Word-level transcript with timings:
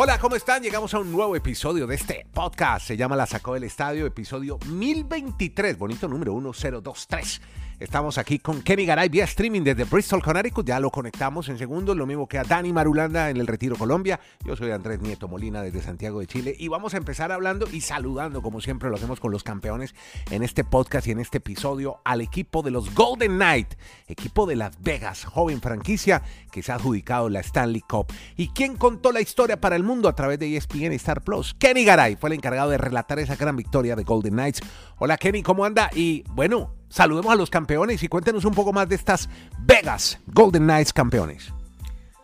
Hola, 0.00 0.16
¿cómo 0.20 0.36
están? 0.36 0.62
Llegamos 0.62 0.94
a 0.94 1.00
un 1.00 1.10
nuevo 1.10 1.34
episodio 1.34 1.84
de 1.84 1.96
este 1.96 2.24
podcast. 2.32 2.86
Se 2.86 2.96
llama 2.96 3.16
La 3.16 3.26
Sacó 3.26 3.54
del 3.54 3.64
Estadio, 3.64 4.06
episodio 4.06 4.56
1023, 4.68 5.76
bonito 5.76 6.06
número 6.06 6.32
1023. 6.34 7.40
Estamos 7.80 8.18
aquí 8.18 8.40
con 8.40 8.62
Kenny 8.62 8.84
Garay 8.86 9.08
vía 9.08 9.22
streaming 9.22 9.62
desde 9.62 9.84
Bristol, 9.84 10.20
Connecticut. 10.20 10.66
Ya 10.66 10.80
lo 10.80 10.90
conectamos 10.90 11.48
en 11.48 11.58
segundos, 11.58 11.96
lo 11.96 12.06
mismo 12.06 12.26
que 12.26 12.36
a 12.36 12.42
Dani 12.42 12.72
Marulanda 12.72 13.30
en 13.30 13.36
el 13.36 13.46
Retiro 13.46 13.76
Colombia. 13.76 14.18
Yo 14.44 14.56
soy 14.56 14.72
Andrés 14.72 15.00
Nieto 15.00 15.28
Molina 15.28 15.62
desde 15.62 15.80
Santiago 15.80 16.18
de 16.18 16.26
Chile 16.26 16.56
y 16.58 16.66
vamos 16.66 16.94
a 16.94 16.96
empezar 16.96 17.30
hablando 17.30 17.68
y 17.70 17.82
saludando, 17.82 18.42
como 18.42 18.60
siempre 18.60 18.90
lo 18.90 18.96
hacemos 18.96 19.20
con 19.20 19.30
los 19.30 19.44
campeones 19.44 19.94
en 20.32 20.42
este 20.42 20.64
podcast 20.64 21.06
y 21.06 21.12
en 21.12 21.20
este 21.20 21.38
episodio, 21.38 22.00
al 22.04 22.20
equipo 22.20 22.62
de 22.62 22.72
los 22.72 22.92
Golden 22.96 23.36
Knight, 23.36 23.74
equipo 24.08 24.44
de 24.46 24.56
Las 24.56 24.82
Vegas, 24.82 25.24
joven 25.24 25.60
franquicia 25.60 26.24
que 26.50 26.64
se 26.64 26.72
ha 26.72 26.74
adjudicado 26.74 27.28
la 27.28 27.38
Stanley 27.38 27.82
Cup. 27.82 28.12
¿Y 28.36 28.48
quién 28.48 28.76
contó 28.76 29.12
la 29.12 29.20
historia 29.20 29.60
para 29.60 29.76
el 29.76 29.84
mundo 29.84 30.08
a 30.08 30.16
través 30.16 30.40
de 30.40 30.56
ESPN 30.56 30.92
y 30.92 30.96
Star 30.96 31.22
Plus? 31.22 31.54
Kenny 31.54 31.84
Garay 31.84 32.16
fue 32.16 32.30
el 32.30 32.34
encargado 32.34 32.70
de 32.70 32.78
relatar 32.78 33.20
esa 33.20 33.36
gran 33.36 33.54
victoria 33.54 33.94
de 33.94 34.02
Golden 34.02 34.32
Knights. 34.32 34.62
Hola 34.96 35.16
Kenny, 35.16 35.44
¿cómo 35.44 35.64
anda? 35.64 35.90
Y 35.94 36.24
bueno, 36.30 36.77
saludemos 36.88 37.32
a 37.32 37.36
los 37.36 37.50
campeones 37.50 38.02
y 38.02 38.08
cuéntenos 38.08 38.44
un 38.44 38.54
poco 38.54 38.72
más 38.72 38.88
de 38.88 38.96
estas 38.96 39.28
Vegas 39.60 40.18
Golden 40.26 40.64
Knights 40.64 40.92
campeones. 40.92 41.52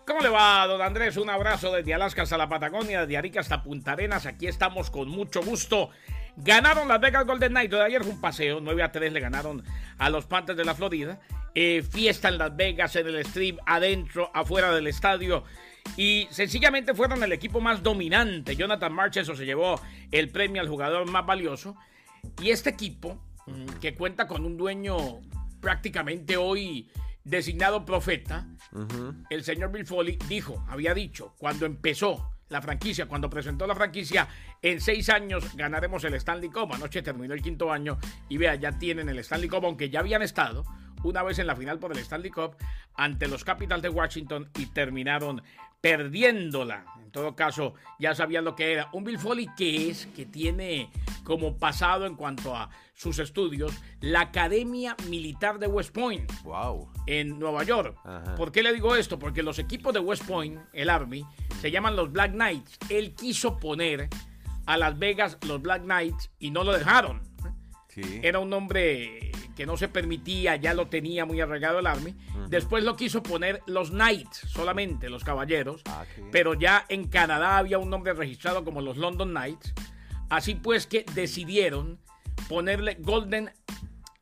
¿Cómo 0.06 0.20
le 0.20 0.28
va, 0.28 0.66
don 0.66 0.82
Andrés? 0.82 1.16
Un 1.16 1.30
abrazo 1.30 1.72
desde 1.72 1.94
Alaska 1.94 2.22
hasta 2.22 2.36
la 2.36 2.48
Patagonia, 2.48 3.00
desde 3.00 3.16
Arica 3.16 3.40
hasta 3.40 3.62
Punta 3.62 3.92
Arenas. 3.92 4.26
Aquí 4.26 4.46
estamos 4.46 4.90
con 4.90 5.08
mucho 5.08 5.42
gusto. 5.42 5.88
Ganaron 6.36 6.88
las 6.88 7.00
Vegas 7.00 7.24
Golden 7.24 7.52
Knights. 7.52 7.70
De 7.70 7.82
ayer 7.82 8.02
fue 8.02 8.12
un 8.12 8.20
paseo. 8.20 8.60
9 8.60 8.82
a 8.82 8.92
3 8.92 9.12
le 9.12 9.20
ganaron 9.20 9.64
a 9.96 10.10
los 10.10 10.26
Panthers 10.26 10.58
de 10.58 10.64
la 10.66 10.74
Florida. 10.74 11.20
Eh, 11.54 11.82
fiesta 11.88 12.28
en 12.28 12.38
Las 12.38 12.54
Vegas, 12.54 12.96
en 12.96 13.06
el 13.06 13.24
stream, 13.24 13.56
adentro, 13.64 14.30
afuera 14.34 14.72
del 14.72 14.88
estadio. 14.88 15.44
Y 15.96 16.26
sencillamente 16.30 16.94
fueron 16.94 17.22
el 17.22 17.32
equipo 17.32 17.60
más 17.60 17.82
dominante. 17.82 18.56
Jonathan 18.56 18.92
Marcheso 18.92 19.34
se 19.36 19.46
llevó 19.46 19.80
el 20.10 20.28
premio 20.30 20.60
al 20.60 20.68
jugador 20.68 21.08
más 21.08 21.24
valioso. 21.24 21.76
Y 22.42 22.50
este 22.50 22.70
equipo, 22.70 23.18
que 23.80 23.94
cuenta 23.94 24.26
con 24.26 24.44
un 24.44 24.56
dueño 24.56 25.20
prácticamente 25.60 26.36
hoy 26.36 26.90
designado 27.22 27.84
profeta, 27.84 28.46
el 29.30 29.44
señor 29.44 29.72
Bill 29.72 29.86
Foley 29.86 30.18
dijo, 30.28 30.64
había 30.68 30.94
dicho, 30.94 31.34
cuando 31.38 31.66
empezó 31.66 32.30
la 32.48 32.60
franquicia, 32.60 33.06
cuando 33.06 33.30
presentó 33.30 33.66
la 33.66 33.74
franquicia, 33.74 34.28
en 34.62 34.80
seis 34.80 35.08
años 35.08 35.56
ganaremos 35.56 36.04
el 36.04 36.14
Stanley 36.14 36.50
Cup. 36.50 36.72
Anoche 36.72 37.02
terminó 37.02 37.34
el 37.34 37.42
quinto 37.42 37.72
año 37.72 37.98
y 38.28 38.36
vea, 38.36 38.54
ya 38.54 38.78
tienen 38.78 39.08
el 39.08 39.18
Stanley 39.20 39.48
Cup, 39.48 39.64
aunque 39.64 39.90
ya 39.90 40.00
habían 40.00 40.22
estado 40.22 40.64
una 41.02 41.22
vez 41.22 41.38
en 41.38 41.46
la 41.46 41.56
final 41.56 41.78
por 41.78 41.92
el 41.92 41.98
Stanley 41.98 42.30
Cup 42.30 42.56
ante 42.94 43.28
los 43.28 43.44
Capitals 43.44 43.82
de 43.82 43.88
Washington 43.88 44.50
y 44.58 44.66
terminaron 44.66 45.42
perdiéndola. 45.80 46.86
En 47.02 47.10
todo 47.10 47.36
caso, 47.36 47.74
ya 47.98 48.14
sabían 48.14 48.44
lo 48.44 48.56
que 48.56 48.72
era. 48.72 48.88
Un 48.92 49.04
Bill 49.04 49.18
Foley 49.18 49.48
que 49.56 49.90
es, 49.90 50.06
que 50.16 50.24
tiene 50.24 50.90
como 51.24 51.58
pasado 51.58 52.06
en 52.06 52.16
cuanto 52.16 52.56
a 52.56 52.70
sus 52.94 53.18
estudios, 53.18 53.72
la 54.00 54.22
Academia 54.22 54.96
Militar 55.08 55.58
de 55.58 55.66
West 55.66 55.92
Point. 55.92 56.30
Wow. 56.42 56.88
En 57.06 57.38
Nueva 57.38 57.64
York. 57.64 57.98
¿Por 58.36 58.50
qué 58.50 58.62
le 58.62 58.72
digo 58.72 58.96
esto? 58.96 59.18
Porque 59.18 59.42
los 59.42 59.58
equipos 59.58 59.92
de 59.92 60.00
West 60.00 60.24
Point, 60.24 60.58
el 60.72 60.88
Army, 60.88 61.26
se 61.60 61.70
llaman 61.70 61.96
los 61.96 62.10
Black 62.10 62.32
Knights. 62.32 62.78
Él 62.88 63.14
quiso 63.14 63.58
poner 63.58 64.08
a 64.66 64.78
Las 64.78 64.98
Vegas 64.98 65.36
los 65.46 65.60
Black 65.60 65.82
Knights 65.82 66.30
y 66.38 66.50
no 66.50 66.64
lo 66.64 66.72
dejaron. 66.72 67.20
Era 68.22 68.38
un 68.38 68.50
nombre 68.50 69.32
que 69.56 69.66
no 69.66 69.76
se 69.76 69.88
permitía, 69.88 70.56
ya 70.56 70.74
lo 70.74 70.88
tenía 70.88 71.24
muy 71.24 71.40
arraigado 71.40 71.78
el 71.78 71.86
Army. 71.86 72.14
Después 72.48 72.84
lo 72.84 72.96
quiso 72.96 73.22
poner 73.22 73.62
los 73.66 73.90
Knights, 73.90 74.38
solamente 74.48 75.08
los 75.08 75.24
caballeros. 75.24 75.82
Ah, 75.86 76.04
pero 76.32 76.54
ya 76.54 76.84
en 76.88 77.08
Canadá 77.08 77.58
había 77.58 77.78
un 77.78 77.90
nombre 77.90 78.12
registrado 78.12 78.64
como 78.64 78.80
los 78.80 78.96
London 78.96 79.30
Knights. 79.30 79.74
Así 80.28 80.54
pues 80.54 80.86
que 80.86 81.04
decidieron 81.14 82.00
ponerle 82.48 82.96
Golden 83.00 83.52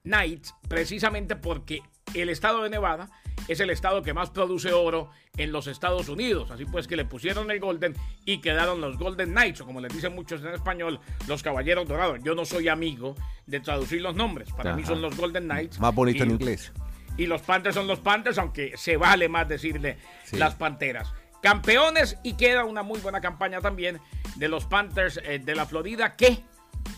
Knights 0.02 0.54
precisamente 0.68 1.36
porque 1.36 1.82
el 2.14 2.28
estado 2.28 2.62
de 2.62 2.70
Nevada 2.70 3.08
es 3.48 3.60
el 3.60 3.70
estado 3.70 4.02
que 4.02 4.14
más 4.14 4.30
produce 4.30 4.72
oro 4.72 5.10
en 5.36 5.52
los 5.52 5.66
Estados 5.66 6.08
Unidos. 6.08 6.50
Así 6.50 6.64
pues 6.64 6.86
que 6.86 6.96
le 6.96 7.04
pusieron 7.04 7.50
el 7.50 7.60
Golden 7.60 7.94
y 8.24 8.38
quedaron 8.38 8.80
los 8.80 8.98
Golden 8.98 9.30
Knights, 9.30 9.60
o 9.62 9.66
como 9.66 9.80
les 9.80 9.92
dicen 9.92 10.14
muchos 10.14 10.42
en 10.42 10.48
español, 10.48 11.00
los 11.28 11.42
Caballeros 11.42 11.88
Dorados. 11.88 12.20
Yo 12.22 12.34
no 12.34 12.44
soy 12.44 12.68
amigo 12.68 13.14
de 13.46 13.60
traducir 13.60 14.00
los 14.02 14.14
nombres. 14.14 14.50
Para 14.52 14.74
mí 14.74 14.84
son 14.84 15.02
los 15.02 15.16
Golden 15.16 15.44
Knights. 15.44 15.80
Más 15.80 15.94
bonito 15.94 16.24
en 16.24 16.32
inglés. 16.32 16.72
Y 17.16 17.26
los 17.26 17.42
Panthers 17.42 17.74
son 17.74 17.86
los 17.86 18.00
Panthers, 18.00 18.38
aunque 18.38 18.72
se 18.76 18.96
vale 18.96 19.28
más 19.28 19.48
decirle 19.48 19.98
las 20.32 20.54
Panteras. 20.54 21.12
Campeones 21.42 22.18
y 22.22 22.34
queda 22.34 22.64
una 22.64 22.82
muy 22.82 23.00
buena 23.00 23.20
campaña 23.20 23.60
también 23.60 24.00
de 24.36 24.48
los 24.48 24.64
Panthers 24.64 25.20
eh, 25.24 25.40
de 25.40 25.54
la 25.54 25.66
Florida 25.66 26.16
que, 26.16 26.44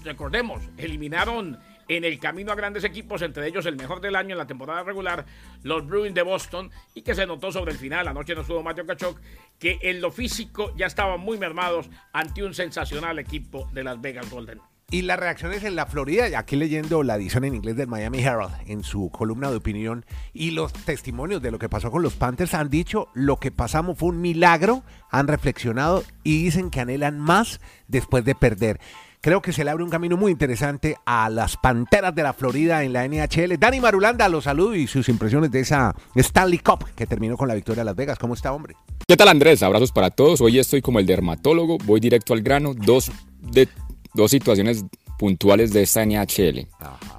recordemos, 0.04 0.62
eliminaron 0.77 1.59
en 1.89 2.05
el 2.05 2.19
camino 2.19 2.53
a 2.53 2.55
grandes 2.55 2.84
equipos, 2.84 3.22
entre 3.22 3.47
ellos 3.47 3.67
el 3.67 3.77
mejor 3.77 4.00
del 4.00 4.17
año 4.17 4.33
en 4.33 4.39
la 4.39 4.47
temporada 4.47 4.83
regular, 4.83 5.25
los 5.62 5.87
Bruins 5.87 6.15
de 6.15 6.22
Boston, 6.22 6.71
y 6.95 7.03
que 7.03 7.15
se 7.15 7.27
notó 7.27 7.53
sobre 7.53 7.72
el 7.72 7.78
final, 7.78 8.09
anoche 8.09 8.34
no 8.34 8.43
estuvo 8.43 8.62
Mateo 8.62 8.87
Kachuk, 8.87 9.21
que 9.59 9.78
en 9.83 10.00
lo 10.00 10.11
físico 10.11 10.72
ya 10.77 10.87
estaban 10.87 11.21
muy 11.21 11.39
mermados 11.39 11.89
ante 12.12 12.43
un 12.43 12.55
sensacional 12.55 13.19
equipo 13.19 13.69
de 13.72 13.84
Las 13.84 14.00
Vegas 14.00 14.31
Golden. 14.31 14.61
Y 14.91 15.03
las 15.03 15.19
reacciones 15.19 15.65
en 15.65 15.75
la 15.75 15.87
Florida, 15.87 16.39
aquí 16.39 16.56
leyendo 16.56 17.03
la 17.03 17.17
edición 17.17 17.45
en 17.45 17.55
inglés 17.55 17.75
del 17.75 17.89
Miami 17.89 18.21
Herald 18.21 18.55
en 18.66 18.84
su 18.84 19.11
columna 19.11 19.51
de 19.51 19.56
opinión 19.56 20.05
y 20.33 20.51
los 20.51 20.72
testimonios 20.72 21.43
de 21.43 21.51
lo 21.51 21.59
que 21.59 21.69
pasó 21.69 21.91
con 21.91 22.03
los 22.03 22.15
Panthers 22.15 22.55
han 22.55 22.69
dicho 22.69 23.09
lo 23.15 23.39
que 23.39 23.51
pasamos 23.51 23.99
fue 23.99 24.11
un 24.11 24.21
milagro, 24.21 24.84
han 25.11 25.27
reflexionado 25.27 26.05
y 26.22 26.45
dicen 26.45 26.71
que 26.71 26.81
anhelan 26.81 27.19
más 27.19 27.61
después 27.89 28.25
de 28.25 28.34
perder 28.34 28.78
creo 29.24 29.40
que 29.40 29.54
se 29.54 29.64
le 29.64 29.70
abre 29.70 29.82
un 29.82 29.88
camino 29.88 30.18
muy 30.18 30.32
interesante 30.32 30.98
a 31.06 31.30
las 31.30 31.56
Panteras 31.56 32.14
de 32.14 32.22
la 32.22 32.34
Florida 32.34 32.84
en 32.84 32.92
la 32.92 33.08
NHL. 33.08 33.58
Dani 33.58 33.80
Marulanda, 33.80 34.28
los 34.28 34.44
saludo 34.44 34.74
y 34.74 34.86
sus 34.86 35.08
impresiones 35.08 35.50
de 35.50 35.60
esa 35.60 35.96
Stanley 36.14 36.58
Cup 36.58 36.84
que 36.94 37.06
terminó 37.06 37.38
con 37.38 37.48
la 37.48 37.54
victoria 37.54 37.80
de 37.80 37.84
Las 37.86 37.96
Vegas. 37.96 38.18
¿Cómo 38.18 38.34
está, 38.34 38.52
hombre? 38.52 38.76
¿Qué 39.08 39.16
tal, 39.16 39.28
Andrés? 39.28 39.62
Abrazos 39.62 39.92
para 39.92 40.10
todos. 40.10 40.42
Hoy 40.42 40.58
estoy 40.58 40.82
como 40.82 40.98
el 40.98 41.06
dermatólogo, 41.06 41.78
voy 41.86 42.00
directo 42.00 42.34
al 42.34 42.42
grano. 42.42 42.74
Dos, 42.74 43.10
de, 43.40 43.66
dos 44.12 44.30
situaciones 44.30 44.84
puntuales 45.18 45.72
de 45.72 45.84
esta 45.84 46.04
NHL. 46.04 46.68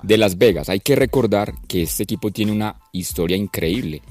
De 0.03 0.17
Las 0.19 0.37
Vegas. 0.37 0.69
Hay 0.69 0.81
que 0.81 0.95
recordar 0.95 1.55
que 1.67 1.81
este 1.81 2.03
equipo 2.03 2.29
tiene 2.29 2.51
una 2.51 2.75
historia 2.91 3.35
increíble, 3.35 4.03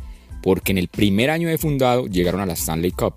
porque 0.43 0.73
en 0.73 0.79
el 0.79 0.89
primer 0.89 1.31
año 1.31 1.49
de 1.49 1.59
fundado 1.59 2.09
llegaron 2.09 2.41
a 2.41 2.47
la 2.47 2.55
Stanley 2.55 2.91
Cup. 2.91 3.15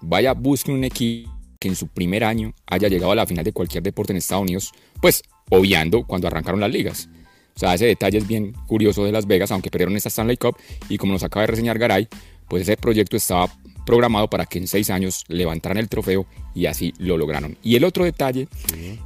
Vaya, 0.00 0.32
busquen 0.32 0.76
un 0.76 0.84
equipo 0.84 1.39
que 1.60 1.68
en 1.68 1.76
su 1.76 1.86
primer 1.86 2.24
año 2.24 2.54
haya 2.66 2.88
llegado 2.88 3.12
a 3.12 3.14
la 3.14 3.26
final 3.26 3.44
de 3.44 3.52
cualquier 3.52 3.82
deporte 3.82 4.12
en 4.12 4.16
Estados 4.16 4.42
Unidos, 4.42 4.72
pues 5.00 5.22
obviando 5.50 6.04
cuando 6.04 6.26
arrancaron 6.26 6.58
las 6.58 6.70
ligas. 6.70 7.08
O 7.54 7.60
sea, 7.60 7.74
ese 7.74 7.86
detalle 7.86 8.18
es 8.18 8.26
bien 8.26 8.52
curioso 8.66 9.04
de 9.04 9.12
Las 9.12 9.26
Vegas, 9.26 9.50
aunque 9.52 9.70
perdieron 9.70 9.94
esta 9.96 10.08
Stanley 10.08 10.38
Cup 10.38 10.56
y 10.88 10.96
como 10.96 11.12
nos 11.12 11.22
acaba 11.22 11.42
de 11.42 11.48
reseñar 11.48 11.78
Garay, 11.78 12.08
pues 12.48 12.62
ese 12.62 12.76
proyecto 12.76 13.16
estaba 13.16 13.52
programado 13.84 14.28
para 14.30 14.46
que 14.46 14.58
en 14.58 14.66
seis 14.66 14.88
años 14.88 15.24
levantaran 15.28 15.76
el 15.76 15.88
trofeo 15.88 16.26
y 16.54 16.66
así 16.66 16.94
lo 16.98 17.18
lograron. 17.18 17.58
Y 17.62 17.76
el 17.76 17.84
otro 17.84 18.04
detalle 18.04 18.48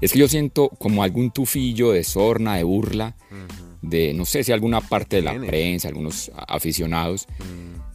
es 0.01 0.13
que 0.13 0.19
yo 0.19 0.29
siento 0.29 0.69
como 0.69 1.03
algún 1.03 1.33
tufillo 1.33 1.91
de 1.91 2.05
sorna, 2.05 2.57
de 2.57 2.63
burla, 2.63 3.17
de 3.83 4.15
no 4.15 4.25
sé 4.25 4.45
si 4.45 4.53
alguna 4.53 4.81
parte 4.81 5.17
de 5.17 5.23
la 5.23 5.35
prensa, 5.35 5.89
algunos 5.89 6.31
aficionados, 6.47 7.27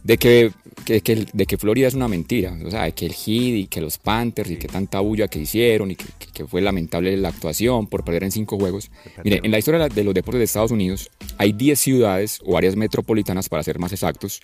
de 0.04 0.16
que, 0.16 0.50
de 0.86 1.46
que 1.46 1.58
Florida 1.58 1.88
es 1.88 1.94
una 1.94 2.08
mentira, 2.08 2.56
o 2.64 2.70
sea, 2.70 2.84
de 2.84 2.92
que 2.92 3.06
el 3.06 3.12
Heat 3.12 3.56
y 3.56 3.66
que 3.66 3.80
los 3.80 3.98
Panthers 3.98 4.50
y 4.50 4.56
que 4.56 4.68
tanta 4.68 5.00
bulla 5.00 5.28
que 5.28 5.38
hicieron 5.38 5.90
y 5.90 5.96
que, 5.96 6.06
fue 6.46 6.62
lamentable 6.62 7.14
la 7.18 7.28
actuación 7.28 7.86
por 7.86 8.02
perder 8.02 8.24
en 8.24 8.32
cinco 8.32 8.58
juegos. 8.58 8.90
Mire, 9.24 9.40
en 9.42 9.50
la 9.50 9.58
historia 9.58 9.88
de 9.88 10.04
los 10.04 10.14
deportes 10.14 10.38
de 10.38 10.44
Estados 10.44 10.70
Unidos 10.70 11.10
hay 11.36 11.52
10 11.52 11.78
ciudades 11.78 12.40
o 12.44 12.56
áreas 12.56 12.76
metropolitanas, 12.76 13.50
para 13.50 13.62
ser 13.62 13.78
más 13.78 13.92
exactos, 13.92 14.40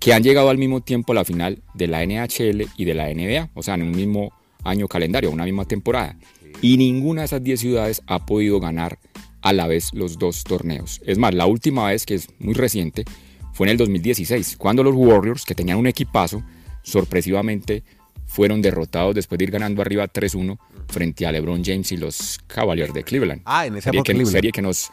que 0.00 0.12
han 0.12 0.24
llegado 0.24 0.50
al 0.50 0.58
mismo 0.58 0.80
tiempo 0.80 1.12
a 1.12 1.14
la 1.14 1.24
final 1.24 1.62
de 1.74 1.86
la 1.86 2.04
NHL 2.04 2.66
y 2.76 2.84
de 2.84 2.94
la 2.94 3.14
NBA, 3.14 3.50
o 3.54 3.62
sea, 3.62 3.74
en 3.74 3.82
un 3.82 3.92
mismo 3.92 4.32
año 4.64 4.88
calendario, 4.88 5.30
una 5.30 5.44
misma 5.44 5.66
temporada. 5.66 6.16
Y 6.62 6.76
ninguna 6.78 7.22
de 7.22 7.26
esas 7.26 7.44
10 7.44 7.60
ciudades 7.60 8.02
ha 8.06 8.26
podido 8.26 8.58
ganar 8.58 8.98
a 9.42 9.52
la 9.52 9.66
vez 9.66 9.90
los 9.92 10.18
dos 10.18 10.42
torneos. 10.44 11.00
Es 11.06 11.16
más, 11.16 11.34
la 11.34 11.46
última 11.46 11.86
vez, 11.88 12.06
que 12.06 12.14
es 12.14 12.28
muy 12.38 12.54
reciente, 12.54 13.04
fue 13.60 13.66
en 13.66 13.72
el 13.72 13.76
2016, 13.76 14.56
cuando 14.56 14.82
los 14.82 14.94
Warriors, 14.94 15.44
que 15.44 15.54
tenían 15.54 15.76
un 15.76 15.86
equipazo, 15.86 16.42
sorpresivamente 16.82 17.82
fueron 18.24 18.62
derrotados 18.62 19.14
después 19.14 19.38
de 19.38 19.44
ir 19.44 19.50
ganando 19.50 19.82
arriba 19.82 20.08
3-1 20.08 20.58
frente 20.88 21.26
a 21.26 21.30
LeBron 21.30 21.62
James 21.62 21.92
y 21.92 21.98
los 21.98 22.40
Cavaliers 22.46 22.94
de 22.94 23.04
Cleveland. 23.04 23.42
Ah, 23.44 23.66
en 23.66 23.76
esa 23.76 23.90
serie 23.90 24.02
que, 24.02 24.24
serie 24.24 24.50
que 24.50 24.62
nos 24.62 24.90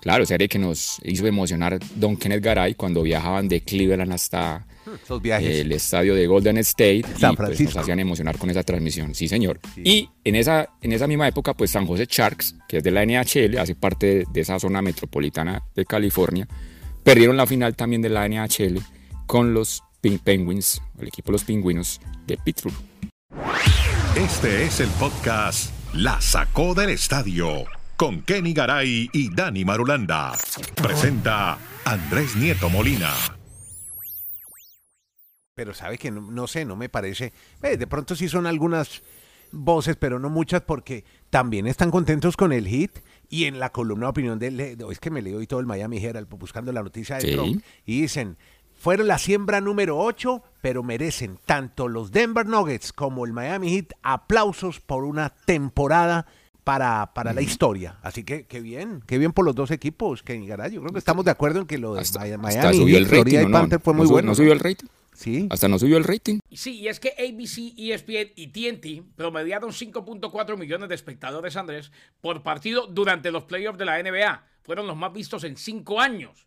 Claro, 0.00 0.24
serie 0.24 0.48
que 0.48 0.58
nos 0.58 0.98
hizo 1.04 1.26
emocionar 1.26 1.78
Don 1.94 2.16
Kenneth 2.16 2.42
Garay 2.42 2.74
cuando 2.74 3.02
viajaban 3.02 3.48
de 3.48 3.60
Cleveland 3.60 4.14
hasta 4.14 4.66
hmm, 4.86 5.26
el 5.26 5.70
estadio 5.72 6.14
de 6.14 6.26
Golden 6.26 6.56
State 6.56 7.00
y 7.00 7.36
pues, 7.36 7.60
nos 7.60 7.76
hacían 7.76 8.00
emocionar 8.00 8.38
con 8.38 8.48
esa 8.48 8.62
transmisión. 8.62 9.14
Sí, 9.14 9.28
señor. 9.28 9.60
Y 9.76 10.08
en 10.24 10.36
esa, 10.36 10.70
en 10.80 10.94
esa 10.94 11.06
misma 11.06 11.28
época, 11.28 11.52
pues 11.52 11.70
San 11.70 11.86
José 11.86 12.06
Sharks, 12.08 12.56
que 12.66 12.78
es 12.78 12.82
de 12.82 12.92
la 12.92 13.04
NHL, 13.04 13.58
hace 13.58 13.74
parte 13.74 14.24
de 14.32 14.40
esa 14.40 14.58
zona 14.58 14.80
metropolitana 14.80 15.62
de 15.76 15.84
California, 15.84 16.48
Perdieron 17.02 17.36
la 17.36 17.46
final 17.46 17.76
también 17.76 18.02
de 18.02 18.08
la 18.10 18.28
NHL 18.28 18.78
con 19.26 19.54
los 19.54 19.82
Penguins, 20.24 20.82
el 20.98 21.08
equipo 21.08 21.26
de 21.28 21.32
los 21.32 21.44
pingüinos 21.44 22.00
de 22.26 22.36
Pittsburgh. 22.38 22.74
Este 24.16 24.64
es 24.64 24.80
el 24.80 24.88
podcast 24.90 25.72
La 25.94 26.20
Sacó 26.20 26.74
del 26.74 26.90
Estadio 26.90 27.64
con 27.96 28.22
Kenny 28.22 28.52
Garay 28.52 29.08
y 29.12 29.34
Dani 29.34 29.64
Marulanda. 29.64 30.32
Presenta 30.74 31.58
Andrés 31.84 32.34
Nieto 32.36 32.68
Molina. 32.70 33.12
Pero 35.54 35.74
sabe 35.74 35.98
que 35.98 36.10
no, 36.10 36.22
no 36.22 36.46
sé, 36.46 36.64
no 36.64 36.76
me 36.76 36.88
parece. 36.88 37.32
eh, 37.62 37.76
de 37.76 37.86
pronto 37.86 38.16
sí 38.16 38.28
son 38.28 38.46
algunas 38.46 39.02
voces, 39.52 39.96
pero 39.96 40.18
no 40.18 40.30
muchas, 40.30 40.62
porque 40.62 41.04
también 41.28 41.66
están 41.66 41.90
contentos 41.90 42.36
con 42.36 42.52
el 42.52 42.66
hit. 42.66 42.92
Y 43.30 43.44
en 43.44 43.58
la 43.60 43.70
columna 43.70 44.06
de 44.06 44.10
opinión 44.10 44.38
de, 44.38 44.50
de- 44.50 44.86
es 44.90 44.98
que 45.00 45.10
me 45.10 45.22
leo 45.22 45.38
hoy 45.38 45.46
todo 45.46 45.60
el 45.60 45.66
Miami 45.66 46.04
Herald 46.04 46.28
buscando 46.28 46.72
la 46.72 46.82
noticia 46.82 47.16
de 47.16 47.22
Sí. 47.22 47.32
Trump 47.32 47.62
y 47.86 48.02
dicen, 48.02 48.36
fueron 48.74 49.06
la 49.06 49.18
siembra 49.18 49.60
número 49.60 49.98
8, 49.98 50.42
pero 50.60 50.82
merecen 50.82 51.38
tanto 51.46 51.86
los 51.88 52.10
Denver 52.12 52.44
Nuggets 52.46 52.92
como 52.92 53.24
el 53.24 53.32
Miami 53.32 53.70
Heat 53.76 53.92
aplausos 54.02 54.80
por 54.80 55.04
una 55.04 55.28
temporada 55.30 56.26
para, 56.64 57.12
para 57.14 57.32
la 57.32 57.40
historia. 57.42 57.98
Así 58.02 58.24
que 58.24 58.46
qué 58.46 58.60
bien, 58.60 59.02
qué 59.06 59.16
bien 59.18 59.32
por 59.32 59.44
los 59.44 59.54
dos 59.54 59.70
equipos, 59.70 60.22
que. 60.22 60.44
Yo 60.44 60.56
creo 60.56 60.82
que 60.92 60.98
estamos 60.98 61.24
de 61.24 61.30
acuerdo 61.30 61.60
en 61.60 61.66
que 61.66 61.78
lo 61.78 61.94
de 61.94 62.00
Hasta, 62.00 62.20
Mi- 62.20 62.30
hasta 62.30 62.38
Miami 62.38 62.76
subió 62.78 62.96
Heat, 62.96 62.98
el 62.98 63.04
rating, 63.04 63.14
Florida 63.22 63.42
y 63.42 63.44
¿o 63.44 63.48
no? 63.48 63.58
Panther 63.58 63.80
fue 63.80 63.92
¿No 63.94 63.98
muy 63.98 64.06
su- 64.06 64.12
bueno. 64.12 64.26
¿No 64.28 64.34
subió 64.34 64.52
el 64.52 64.60
rating? 64.60 64.86
Sí. 65.20 65.46
Hasta 65.50 65.68
no 65.68 65.78
subió 65.78 65.98
el 65.98 66.04
rating. 66.04 66.38
Sí, 66.50 66.80
y 66.80 66.88
es 66.88 66.98
que 66.98 67.10
ABC, 67.10 67.74
ESPN 67.76 68.32
y 68.36 68.46
TNT 68.46 69.16
promediaron 69.16 69.70
5.4 69.70 70.56
millones 70.56 70.88
de 70.88 70.94
espectadores, 70.94 71.56
Andrés, 71.56 71.92
por 72.22 72.42
partido 72.42 72.86
durante 72.86 73.30
los 73.30 73.44
playoffs 73.44 73.78
de 73.78 73.84
la 73.84 74.02
NBA. 74.02 74.46
Fueron 74.62 74.86
los 74.86 74.96
más 74.96 75.12
vistos 75.12 75.44
en 75.44 75.58
cinco 75.58 76.00
años. 76.00 76.46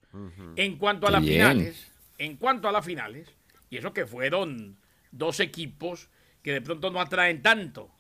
En 0.56 0.78
cuanto 0.78 1.08
a 1.08 1.12
las 1.12 1.22
bien. 1.22 1.34
finales, 1.34 1.92
en 2.18 2.36
cuanto 2.38 2.68
a 2.68 2.72
las 2.72 2.84
finales, 2.84 3.28
y 3.70 3.78
eso 3.78 3.94
que 3.94 4.08
fueron 4.08 4.76
dos 5.12 5.40
equipos 5.40 6.10
que 6.42 6.54
de 6.54 6.62
pronto 6.62 6.90
no 6.90 7.00
atraen 7.00 7.44
tanto, 7.44 7.92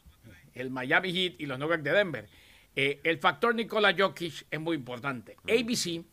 el 0.56 0.72
Miami 0.72 1.14
Heat 1.14 1.36
y 1.38 1.46
los 1.46 1.60
Nuggets 1.60 1.84
de 1.84 1.92
Denver. 1.92 2.30
Eh, 2.75 3.00
el 3.04 3.20
factor 3.20 3.54
Nikola 3.54 3.96
Jokic 3.96 4.48
es 4.50 4.60
muy 4.60 4.75
importante. 4.75 5.38
ABC 5.44 6.04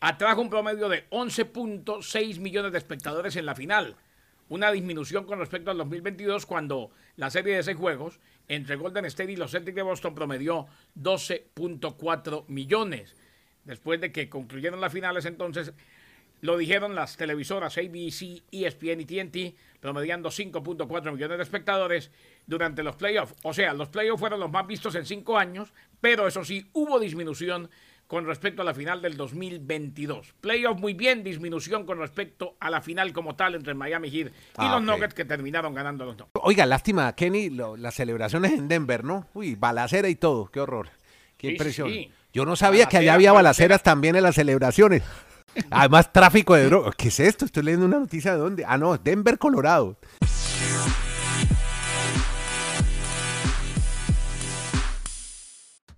atrajo 0.00 0.40
un 0.40 0.50
promedio 0.50 0.88
de 0.88 1.08
11.6 1.10 2.40
millones 2.40 2.72
de 2.72 2.78
espectadores 2.78 3.36
en 3.36 3.46
la 3.46 3.54
final, 3.54 3.96
una 4.48 4.72
disminución 4.72 5.24
con 5.24 5.38
respecto 5.38 5.70
al 5.70 5.78
2022 5.78 6.46
cuando 6.46 6.90
la 7.16 7.30
serie 7.30 7.56
de 7.56 7.62
seis 7.62 7.76
juegos 7.76 8.18
entre 8.48 8.76
Golden 8.76 9.04
State 9.04 9.32
y 9.32 9.36
los 9.36 9.52
Celtics 9.52 9.76
de 9.76 9.82
Boston 9.82 10.14
promedió 10.14 10.66
12.4 10.98 12.46
millones. 12.48 13.14
Después 13.64 14.00
de 14.00 14.10
que 14.10 14.28
concluyeron 14.28 14.80
las 14.80 14.92
finales 14.92 15.26
entonces, 15.26 15.72
lo 16.40 16.56
dijeron 16.56 16.94
las 16.94 17.16
televisoras 17.16 17.76
ABC, 17.76 18.42
ESPN 18.50 19.00
y 19.00 19.04
TNT, 19.04 19.56
promediando 19.80 20.30
5.4 20.30 21.12
millones 21.12 21.36
de 21.36 21.44
espectadores 21.44 22.10
durante 22.46 22.82
los 22.82 22.96
playoffs. 22.96 23.34
O 23.42 23.52
sea, 23.52 23.74
los 23.74 23.90
playoffs 23.90 24.20
fueron 24.20 24.40
los 24.40 24.50
más 24.50 24.66
vistos 24.66 24.94
en 24.94 25.04
cinco 25.04 25.38
años, 25.38 25.72
pero 26.00 26.26
eso 26.26 26.42
sí, 26.42 26.66
hubo 26.72 26.98
disminución 26.98 27.70
con 28.10 28.26
respecto 28.26 28.62
a 28.62 28.64
la 28.64 28.74
final 28.74 29.00
del 29.00 29.16
2022. 29.16 30.34
Playoffs 30.40 30.80
muy 30.80 30.94
bien, 30.94 31.22
disminución 31.22 31.86
con 31.86 31.98
respecto 31.98 32.56
a 32.58 32.68
la 32.68 32.80
final 32.80 33.12
como 33.12 33.36
tal 33.36 33.54
entre 33.54 33.72
Miami 33.74 34.10
Heat 34.10 34.26
y 34.30 34.32
Ah, 34.56 34.72
los. 34.72 34.82
Nuggets 34.82 35.14
que 35.14 35.24
terminaron 35.24 35.74
ganando 35.74 36.04
los 36.04 36.16
Nuggets. 36.16 36.32
Oiga, 36.42 36.66
lástima, 36.66 37.14
Kenny, 37.14 37.50
lo- 37.50 37.76
las 37.76 37.94
celebraciones 37.94 38.50
en 38.50 38.66
Denver, 38.66 39.04
¿no? 39.04 39.28
Uy, 39.32 39.54
balacera 39.54 40.08
y 40.08 40.16
todo, 40.16 40.46
qué 40.50 40.58
horror. 40.58 40.88
Qué 41.36 41.46
Sí, 41.46 41.52
impresión. 41.52 41.88
sí. 41.88 42.10
Yo 42.32 42.44
no 42.44 42.56
sabía 42.56 42.86
que 42.86 42.96
allá 42.96 43.14
había 43.14 43.30
balacera. 43.30 43.68
balaceras 43.68 43.82
también 43.84 44.16
en 44.16 44.24
las 44.24 44.34
celebraciones. 44.34 45.04
Además, 45.70 46.12
tráfico 46.12 46.56
de 46.56 46.64
drogas. 46.64 46.96
¿Qué 46.96 47.08
es 47.08 47.20
esto? 47.20 47.44
Estoy 47.44 47.62
leyendo 47.62 47.86
una 47.86 48.00
noticia 48.00 48.32
de 48.32 48.38
dónde. 48.38 48.64
Ah, 48.66 48.76
no, 48.76 48.98
Denver, 48.98 49.38
Colorado. 49.38 49.96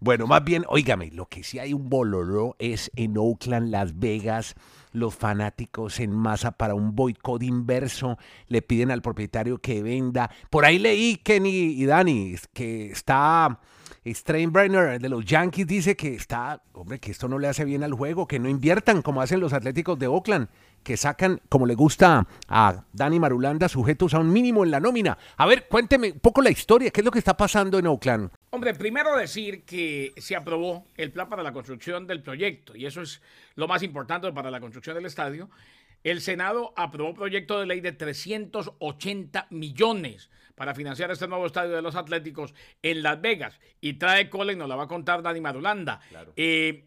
Bueno, 0.04 0.26
más 0.26 0.42
bien, 0.42 0.64
óigame, 0.68 1.12
lo 1.12 1.26
que 1.26 1.44
sí 1.44 1.60
hay 1.60 1.72
un 1.72 1.88
boloró 1.88 2.56
es 2.58 2.90
en 2.96 3.16
Oakland, 3.16 3.70
Las 3.70 4.00
Vegas. 4.00 4.56
Los 4.90 5.14
fanáticos 5.14 6.00
en 6.00 6.10
masa 6.10 6.50
para 6.50 6.74
un 6.74 6.96
boicot 6.96 7.40
inverso 7.40 8.18
le 8.48 8.62
piden 8.62 8.90
al 8.90 9.00
propietario 9.00 9.58
que 9.58 9.80
venda. 9.80 10.28
Por 10.50 10.64
ahí 10.64 10.80
leí, 10.80 11.18
Kenny 11.18 11.80
y 11.80 11.86
Dani, 11.86 12.34
que 12.52 12.90
está 12.90 13.60
Steinbrenner 14.04 15.00
de 15.00 15.08
los 15.08 15.24
Yankees 15.24 15.68
dice 15.68 15.94
que 15.94 16.14
está, 16.14 16.60
hombre, 16.72 16.98
que 16.98 17.12
esto 17.12 17.28
no 17.28 17.38
le 17.38 17.46
hace 17.46 17.64
bien 17.64 17.84
al 17.84 17.92
juego, 17.92 18.26
que 18.26 18.40
no 18.40 18.48
inviertan 18.48 19.02
como 19.02 19.22
hacen 19.22 19.38
los 19.38 19.52
Atléticos 19.52 19.98
de 20.00 20.08
Oakland, 20.08 20.48
que 20.82 20.96
sacan, 20.96 21.40
como 21.48 21.66
le 21.66 21.74
gusta 21.74 22.26
a 22.48 22.84
Dani 22.92 23.18
Marulanda, 23.18 23.68
sujetos 23.68 24.14
a 24.14 24.18
un 24.18 24.32
mínimo 24.32 24.64
en 24.64 24.70
la 24.70 24.80
nómina. 24.80 25.16
A 25.36 25.46
ver, 25.46 25.66
cuénteme 25.68 26.12
un 26.12 26.20
poco 26.20 26.42
la 26.42 26.50
historia, 26.50 26.90
¿qué 26.90 27.00
es 27.00 27.04
lo 27.04 27.10
que 27.10 27.18
está 27.18 27.36
pasando 27.36 27.78
en 27.78 27.86
Oakland? 27.86 28.30
Hombre, 28.50 28.74
primero 28.74 29.16
decir 29.16 29.64
que 29.64 30.12
se 30.16 30.36
aprobó 30.36 30.84
el 30.96 31.12
plan 31.12 31.28
para 31.28 31.42
la 31.42 31.52
construcción 31.52 32.06
del 32.06 32.22
proyecto, 32.22 32.76
y 32.76 32.86
eso 32.86 33.02
es 33.02 33.22
lo 33.54 33.68
más 33.68 33.82
importante 33.82 34.30
para 34.32 34.50
la 34.50 34.60
construcción 34.60 34.96
del 34.96 35.06
estadio. 35.06 35.50
El 36.04 36.20
Senado 36.20 36.72
aprobó 36.76 37.14
proyecto 37.14 37.60
de 37.60 37.66
ley 37.66 37.80
de 37.80 37.92
380 37.92 39.46
millones 39.50 40.30
para 40.54 40.74
financiar 40.74 41.10
este 41.10 41.28
nuevo 41.28 41.46
estadio 41.46 41.74
de 41.74 41.82
los 41.82 41.94
Atléticos 41.96 42.54
en 42.82 43.02
Las 43.02 43.20
Vegas. 43.20 43.58
Y 43.80 43.94
trae 43.94 44.28
cola 44.28 44.52
y 44.52 44.56
nos 44.56 44.68
la 44.68 44.76
va 44.76 44.84
a 44.84 44.88
contar 44.88 45.22
Dani 45.22 45.40
Marulanda. 45.40 46.00
Eh, 46.36 46.86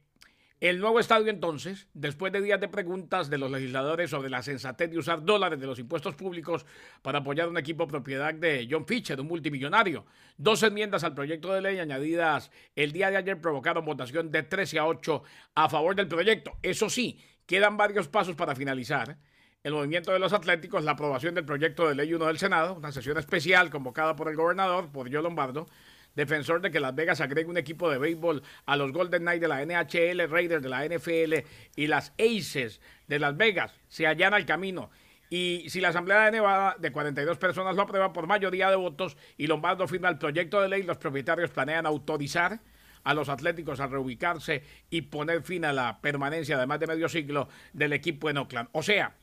el 0.62 0.80
nuevo 0.80 1.02
estadio 1.02 1.30
entonces, 1.30 1.88
después 1.94 2.32
de 2.32 2.42
días 2.42 2.62
de 2.62 2.70
preguntas 2.70 3.30
de 3.30 3.38
los 3.38 3.52
legisladores 3.52 4.10
sobre 4.10 4.30
la 4.30 4.42
sensatez 4.42 4.90
de 4.90 4.98
usar 4.98 5.24
dólares 5.24 5.60
de 5.60 5.68
los 5.68 5.80
impuestos 5.80 6.16
públicos 6.16 6.66
para 7.02 7.20
apoyar 7.20 7.50
un 7.50 7.58
equipo 7.58 7.88
propiedad 7.88 8.34
de 8.34 8.66
John 8.70 8.88
Fisher, 8.88 9.20
un 9.20 9.28
multimillonario. 9.28 10.06
Dos 10.38 10.64
enmiendas 10.64 11.04
al 11.04 11.14
proyecto 11.14 11.52
de 11.52 11.62
ley 11.62 11.80
añadidas 11.80 12.52
el 12.76 12.94
día 12.94 13.12
de 13.12 13.18
ayer 13.18 13.42
provocaron 13.42 13.84
votación 13.84 14.32
de 14.32 14.44
13 14.44 14.80
a 14.80 14.88
8 14.88 15.24
a 15.56 15.70
favor 15.70 15.94
del 15.94 16.08
proyecto. 16.08 16.54
Eso 16.62 16.90
sí, 16.90 17.20
quedan 17.46 17.76
varios 17.76 18.08
pasos 18.08 18.36
para 18.36 18.56
finalizar. 18.56 19.18
El 19.62 19.74
movimiento 19.74 20.14
de 20.14 20.20
los 20.20 20.32
Atléticos, 20.32 20.84
la 20.84 20.92
aprobación 20.92 21.36
del 21.36 21.44
proyecto 21.44 21.90
de 21.90 21.96
ley 21.96 22.14
1 22.14 22.28
del 22.28 22.38
Senado, 22.38 22.76
una 22.76 22.92
sesión 22.92 23.18
especial 23.18 23.70
convocada 23.70 24.16
por 24.16 24.30
el 24.30 24.36
gobernador, 24.36 24.92
por 24.92 25.12
Joe 25.12 25.24
Lombardo, 25.24 25.68
defensor 26.16 26.62
de 26.62 26.72
que 26.72 26.80
Las 26.80 26.96
Vegas 26.96 27.22
agregue 27.22 27.50
un 27.50 27.58
equipo 27.58 27.90
de 27.90 27.98
béisbol 27.98 28.42
a 28.66 28.76
los 28.76 28.92
Golden 28.92 29.22
Knights 29.22 29.42
de 29.42 29.48
la 29.48 29.66
NHL, 29.66 30.30
Raiders 30.30 30.64
de 30.64 30.70
la 30.70 30.86
NFL 30.86 31.48
y 31.76 31.88
las 31.88 32.14
Aces 32.18 32.82
de 33.08 33.20
Las 33.20 33.38
Vegas, 33.38 33.74
se 33.88 34.08
allana 34.08 34.38
el 34.38 34.46
camino. 34.46 34.90
Y 35.30 35.66
si 35.70 35.82
la 35.82 35.90
Asamblea 35.90 36.26
de 36.26 36.32
Nevada 36.32 36.76
de 36.80 36.92
42 36.92 37.38
personas 37.38 37.76
lo 37.76 37.82
aprueba 37.82 38.14
por 38.14 38.28
mayoría 38.28 38.70
de 38.70 38.76
votos 38.76 39.18
y 39.38 39.48
Lombardo 39.48 39.88
firma 39.88 40.10
el 40.10 40.18
proyecto 40.18 40.62
de 40.62 40.70
ley, 40.70 40.84
los 40.84 40.98
propietarios 40.98 41.50
planean 41.50 41.86
autorizar 41.86 42.60
a 43.04 43.14
los 43.14 43.30
Atléticos 43.30 43.80
a 43.80 43.88
reubicarse 43.88 44.64
y 44.90 45.04
poner 45.04 45.44
fin 45.44 45.66
a 45.66 45.74
la 45.74 46.02
permanencia 46.02 46.58
de 46.58 46.66
más 46.66 46.80
de 46.80 46.88
medio 46.88 47.10
siglo 47.10 47.50
del 47.74 47.94
equipo 47.94 48.30
en 48.30 48.38
Oakland. 48.38 48.70
O 48.72 48.84
sea, 48.84 49.16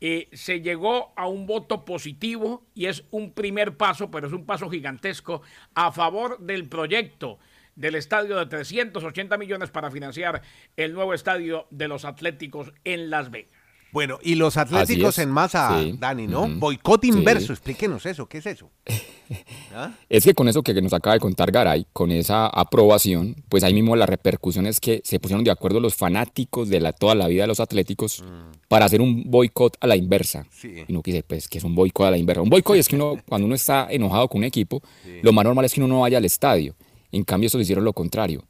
eh, 0.00 0.28
se 0.32 0.60
llegó 0.60 1.12
a 1.16 1.26
un 1.26 1.46
voto 1.46 1.84
positivo 1.84 2.66
y 2.74 2.86
es 2.86 3.04
un 3.10 3.32
primer 3.32 3.76
paso, 3.76 4.10
pero 4.10 4.26
es 4.26 4.32
un 4.32 4.46
paso 4.46 4.68
gigantesco 4.68 5.42
a 5.74 5.92
favor 5.92 6.38
del 6.38 6.68
proyecto 6.68 7.38
del 7.76 7.94
estadio 7.94 8.36
de 8.36 8.46
380 8.46 9.36
millones 9.38 9.70
para 9.70 9.90
financiar 9.90 10.42
el 10.76 10.94
nuevo 10.94 11.14
estadio 11.14 11.66
de 11.70 11.88
los 11.88 12.04
Atléticos 12.04 12.72
en 12.84 13.10
Las 13.10 13.30
Vegas. 13.30 13.52
Bueno, 13.96 14.18
y 14.22 14.34
los 14.34 14.58
Atléticos 14.58 15.18
en 15.20 15.30
masa, 15.30 15.80
Sí. 15.80 15.94
Dani, 15.98 16.26
¿no? 16.26 16.42
Ujú. 16.42 16.58
Boicot 16.58 17.00
Sí. 17.00 17.08
inverso, 17.08 17.54
explíquenos 17.54 18.04
eso, 18.04 18.26
¿qué 18.26 18.36
es 18.36 18.44
eso? 18.44 18.68
¿Ah? 19.74 19.92
Es 20.10 20.24
que 20.24 20.34
con 20.34 20.48
eso 20.48 20.62
que 20.62 20.74
nos 20.82 20.92
acaba 20.92 21.14
de 21.14 21.20
contar 21.20 21.50
Garay, 21.50 21.86
con 21.94 22.10
esa 22.10 22.46
aprobación, 22.46 23.36
pues 23.48 23.64
ahí 23.64 23.72
mismo 23.72 23.96
la 23.96 24.04
repercusión 24.04 24.66
es 24.66 24.80
que 24.80 25.00
se 25.02 25.18
pusieron 25.18 25.44
de 25.44 25.50
acuerdo 25.50 25.80
los 25.80 25.94
fanáticos 25.94 26.68
de 26.68 26.78
la, 26.80 26.92
toda 26.92 27.14
la 27.14 27.26
vida 27.26 27.44
de 27.44 27.46
los 27.46 27.58
atléticos 27.58 28.22
para 28.68 28.84
hacer 28.84 29.00
un 29.00 29.30
boicot 29.30 29.78
a 29.80 29.86
la 29.86 29.96
inversa. 29.96 30.42
Mm. 30.42 30.46
Sí. 30.50 30.74
Y 30.88 30.92
uno 30.92 31.00
dice, 31.02 31.22
pues, 31.22 31.48
que 31.48 31.56
es 31.56 31.64
un 31.64 31.74
boicot 31.74 32.06
a 32.06 32.10
la 32.10 32.18
inversa? 32.18 32.42
Un 32.42 32.50
boicot 32.50 32.76
es 32.76 32.88
que 32.88 32.96
uno, 32.96 33.14
cuando 33.26 33.46
uno 33.46 33.54
está 33.54 33.86
enojado 33.90 34.28
con 34.28 34.40
un 34.40 34.44
equipo, 34.44 34.82
lo 35.22 35.32
más 35.32 35.42
normal 35.46 35.64
es 35.64 35.72
que 35.72 35.80
uno 35.80 35.88
no 35.88 36.00
vaya 36.02 36.18
al 36.18 36.26
estadio. 36.26 36.76
En 37.12 37.24
cambio, 37.24 37.46
estos 37.46 37.62
hicieron 37.62 37.82
lo 37.82 37.94
contrario. 37.94 38.44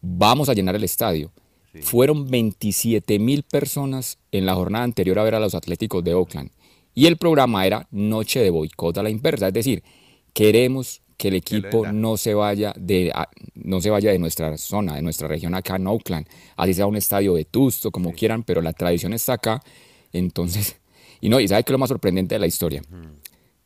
Vamos 0.00 0.48
a 0.48 0.54
llenar 0.54 0.74
el 0.76 0.84
estadio. 0.84 1.30
Fueron 1.82 2.30
27 2.30 3.18
mil 3.18 3.42
personas 3.42 4.18
en 4.32 4.46
la 4.46 4.54
jornada 4.54 4.84
anterior 4.84 5.18
a 5.18 5.24
ver 5.24 5.34
a 5.34 5.40
los 5.40 5.54
Atléticos 5.54 6.04
de 6.04 6.14
Oakland. 6.14 6.50
Y 6.94 7.06
el 7.06 7.16
programa 7.16 7.66
era 7.66 7.86
Noche 7.90 8.40
de 8.40 8.50
Boicot 8.50 8.98
a 8.98 9.02
la 9.02 9.10
inversa. 9.10 9.48
Es 9.48 9.54
decir, 9.54 9.82
queremos 10.32 11.00
que 11.16 11.28
el 11.28 11.34
equipo 11.34 11.86
no 11.92 12.16
se 12.16 12.34
vaya 12.34 12.72
de 12.78 13.12
no 13.54 13.80
se 13.80 13.90
vaya 13.90 14.12
de 14.12 14.18
nuestra 14.18 14.56
zona, 14.56 14.94
de 14.94 15.02
nuestra 15.02 15.26
región 15.28 15.54
acá 15.54 15.76
en 15.76 15.86
Oakland, 15.86 16.26
así 16.56 16.74
sea 16.74 16.86
un 16.86 16.96
estadio 16.96 17.34
vetusto, 17.34 17.90
como 17.90 18.12
quieran, 18.12 18.44
pero 18.44 18.62
la 18.62 18.72
tradición 18.72 19.12
está 19.12 19.34
acá. 19.34 19.60
Entonces, 20.12 20.76
y 21.20 21.28
no, 21.28 21.40
y 21.40 21.48
sabe 21.48 21.64
que 21.64 21.72
lo 21.72 21.78
más 21.78 21.88
sorprendente 21.88 22.36
de 22.36 22.38
la 22.38 22.46
historia. 22.46 22.82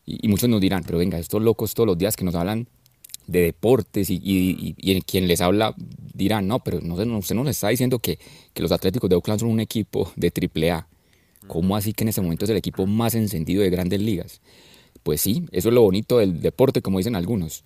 Y, 0.04 0.26
y 0.26 0.28
muchos 0.28 0.48
nos 0.48 0.60
dirán, 0.60 0.82
pero 0.84 0.98
venga, 0.98 1.18
estos 1.18 1.42
locos 1.42 1.74
todos 1.74 1.86
los 1.86 1.98
días 1.98 2.16
que 2.16 2.24
nos 2.24 2.34
hablan 2.34 2.68
de 3.26 3.40
deportes 3.42 4.10
y, 4.10 4.14
y- 4.22 4.74
y- 4.78 4.92
y 4.92 5.02
quien 5.02 5.28
les 5.28 5.40
habla 5.40 5.74
dirán, 6.14 6.46
no, 6.46 6.58
pero 6.60 6.80
no, 6.80 6.94
usted 7.18 7.34
nos 7.34 7.48
está 7.48 7.68
diciendo 7.68 7.98
que, 7.98 8.18
que 8.52 8.62
los 8.62 8.72
Atléticos 8.72 9.08
de 9.08 9.16
Oakland 9.16 9.40
son 9.40 9.48
un 9.50 9.60
equipo 9.60 10.12
de 10.16 10.30
triple 10.30 10.70
A. 10.70 10.86
¿Cómo 11.46 11.76
así 11.76 11.92
que 11.92 12.04
en 12.04 12.08
ese 12.08 12.20
momento 12.20 12.44
es 12.44 12.50
el 12.50 12.56
equipo 12.56 12.86
más 12.86 13.14
encendido 13.14 13.62
de 13.62 13.70
grandes 13.70 14.00
ligas? 14.00 14.40
Pues 15.02 15.20
sí, 15.20 15.44
eso 15.50 15.68
es 15.70 15.74
lo 15.74 15.82
bonito 15.82 16.18
del 16.18 16.40
deporte, 16.40 16.82
como 16.82 16.98
dicen 16.98 17.16
algunos. 17.16 17.64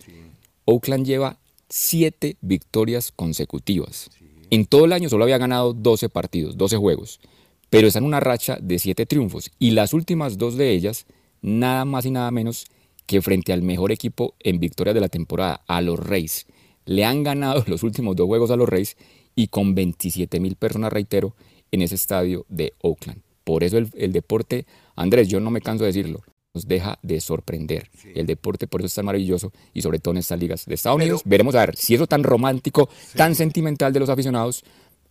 Oakland 0.65 1.05
lleva 1.07 1.39
siete 1.69 2.37
victorias 2.41 3.13
consecutivas. 3.15 4.11
En 4.51 4.65
todo 4.65 4.85
el 4.85 4.93
año 4.93 5.09
solo 5.09 5.25
había 5.25 5.39
ganado 5.39 5.73
12 5.75 6.09
partidos, 6.09 6.57
12 6.57 6.77
juegos, 6.77 7.21
pero 7.69 7.87
está 7.89 7.99
en 7.99 8.05
una 8.05 8.21
racha 8.21 8.59
de 8.63 8.79
siete 8.79 9.05
triunfos 9.05 9.51
y 9.59 9.73
las 9.73 9.93
últimas 9.93 10.39
dos 10.39 10.57
de 10.57 10.71
ellas, 10.73 11.05
nada 11.43 11.85
más 11.85 12.07
y 12.07 12.11
nada 12.13 12.31
menos 12.31 12.65
que 13.07 13.23
frente 13.23 13.53
al 13.53 13.63
mejor 13.63 13.93
equipo 13.93 14.35
en 14.41 14.59
victorias 14.61 14.95
de 14.95 15.01
la 15.01 15.09
temporada, 15.09 15.63
a 15.67 15.81
los 15.81 15.99
Reyes. 15.99 16.47
Le 16.85 17.05
han 17.05 17.23
ganado 17.23 17.65
los 17.69 17.83
últimos 17.83 18.17
dos 18.17 18.27
juegos 18.27 18.51
a 18.51 18.57
los 18.57 18.69
Reyes 18.69 18.97
y 19.35 19.49
con 19.49 19.75
27 19.75 20.41
mil 20.41 20.57
personas, 20.57 20.93
reitero, 20.93 21.35
en 21.71 21.83
ese 21.83 21.95
estadio 21.95 22.47
de 22.49 22.75
Oakland. 22.83 23.23
Por 23.45 23.65
eso 23.65 23.79
el, 23.79 23.91
el 23.95 24.13
deporte, 24.13 24.67
Andrés, 24.97 25.29
yo 25.29 25.41
no 25.41 25.51
me 25.51 25.61
canso 25.61 25.85
de 25.85 25.89
decirlo, 25.89 26.23
nos 26.57 26.67
deja 26.67 26.99
de 27.03 27.21
sorprender. 27.21 27.91
El 28.15 28.27
deporte 28.27 28.67
por 28.67 28.81
eso 28.81 28.87
es 28.87 28.95
tan 28.95 29.05
maravilloso 29.05 29.53
y 29.75 29.83
sobre 29.83 29.99
todo 29.99 30.15
en 30.15 30.19
estas 30.19 30.41
ligas 30.41 30.65
de 30.65 30.75
Estados 30.75 30.97
Unidos. 30.97 31.23
Veremos 31.25 31.55
a 31.55 31.61
ver 31.61 31.77
si 31.77 31.95
eso 31.95 32.07
tan 32.07 32.25
romántico, 32.25 32.89
tan 33.15 33.35
sentimental 33.35 33.93
de 33.93 34.01
los 34.01 34.09
aficionados, 34.09 34.65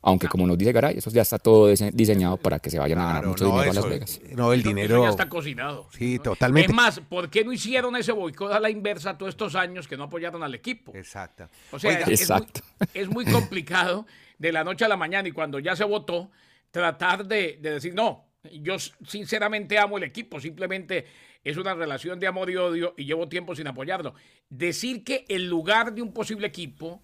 aunque 0.06 0.28
como 0.28 0.46
nos 0.48 0.58
dice 0.58 0.72
Garay, 0.72 0.98
eso 1.00 1.10
ya 1.10 1.24
está 1.24 1.38
todo 1.40 1.70
dise- 1.70 1.92
diseñado 1.92 2.38
para 2.38 2.60
que 2.60 2.70
se 2.70 2.80
vayan 2.80 3.00
a 3.00 3.06
ganar 3.08 3.26
mucho 3.26 3.44
no, 3.46 3.52
dinero 3.52 3.72
a 3.72 3.74
Las 3.74 3.90
Vegas. 3.90 4.22
No, 4.32 4.54
el 4.54 4.64
dinero. 4.64 4.96
Eso 4.98 5.04
ya 5.04 5.10
está 5.10 5.28
cocinado. 5.28 5.90
Sí, 5.92 6.20
totalmente. 6.20 6.70
Es 6.72 6.76
más, 6.76 7.00
¿por 7.00 7.30
qué 7.30 7.44
no 7.44 7.52
hicieron 7.52 7.96
ese 7.96 8.12
boicot 8.12 8.52
a 8.54 8.60
la 8.60 8.70
inversa 8.70 9.18
todos 9.18 9.32
estos 9.32 9.56
años 9.56 9.88
que 9.88 9.98
no 9.98 10.04
apoyaron 10.06 10.44
al 10.44 10.54
equipo? 10.56 10.92
Exacto. 10.96 11.50
O 11.72 11.80
sea, 11.80 11.90
Oiga, 11.92 12.06
es, 12.08 12.30
muy, 12.30 12.46
es 12.94 13.10
muy 13.10 13.26
complicado 13.26 14.06
de 14.38 14.52
la 14.52 14.64
noche 14.64 14.86
a 14.86 14.88
la 14.88 14.98
mañana 14.98 15.28
y 15.28 15.32
cuando 15.32 15.60
ya 15.60 15.76
se 15.76 15.84
votó, 15.84 16.30
tratar 16.72 17.26
de, 17.26 17.58
de 17.62 17.72
decir, 17.72 17.94
no, 17.96 18.26
yo 18.62 18.76
sinceramente 19.08 19.80
amo 19.80 19.98
el 19.98 20.04
equipo, 20.04 20.40
simplemente 20.40 21.06
es 21.44 21.58
una 21.58 21.74
relación 21.74 22.20
de 22.20 22.28
amor 22.28 22.50
y 22.50 22.58
odio 22.58 22.94
y 22.98 23.06
llevo 23.06 23.28
tiempo 23.28 23.56
sin 23.56 23.68
apoyarlo. 23.68 24.14
Decir 24.50 25.04
que 25.04 25.26
el 25.30 25.48
lugar 25.48 25.94
de 25.94 26.02
un 26.02 26.12
posible 26.14 26.48
equipo, 26.48 27.02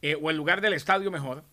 eh, 0.00 0.16
o 0.20 0.30
el 0.30 0.36
lugar 0.36 0.60
del 0.60 0.72
estadio 0.72 1.10
mejor, 1.10 1.44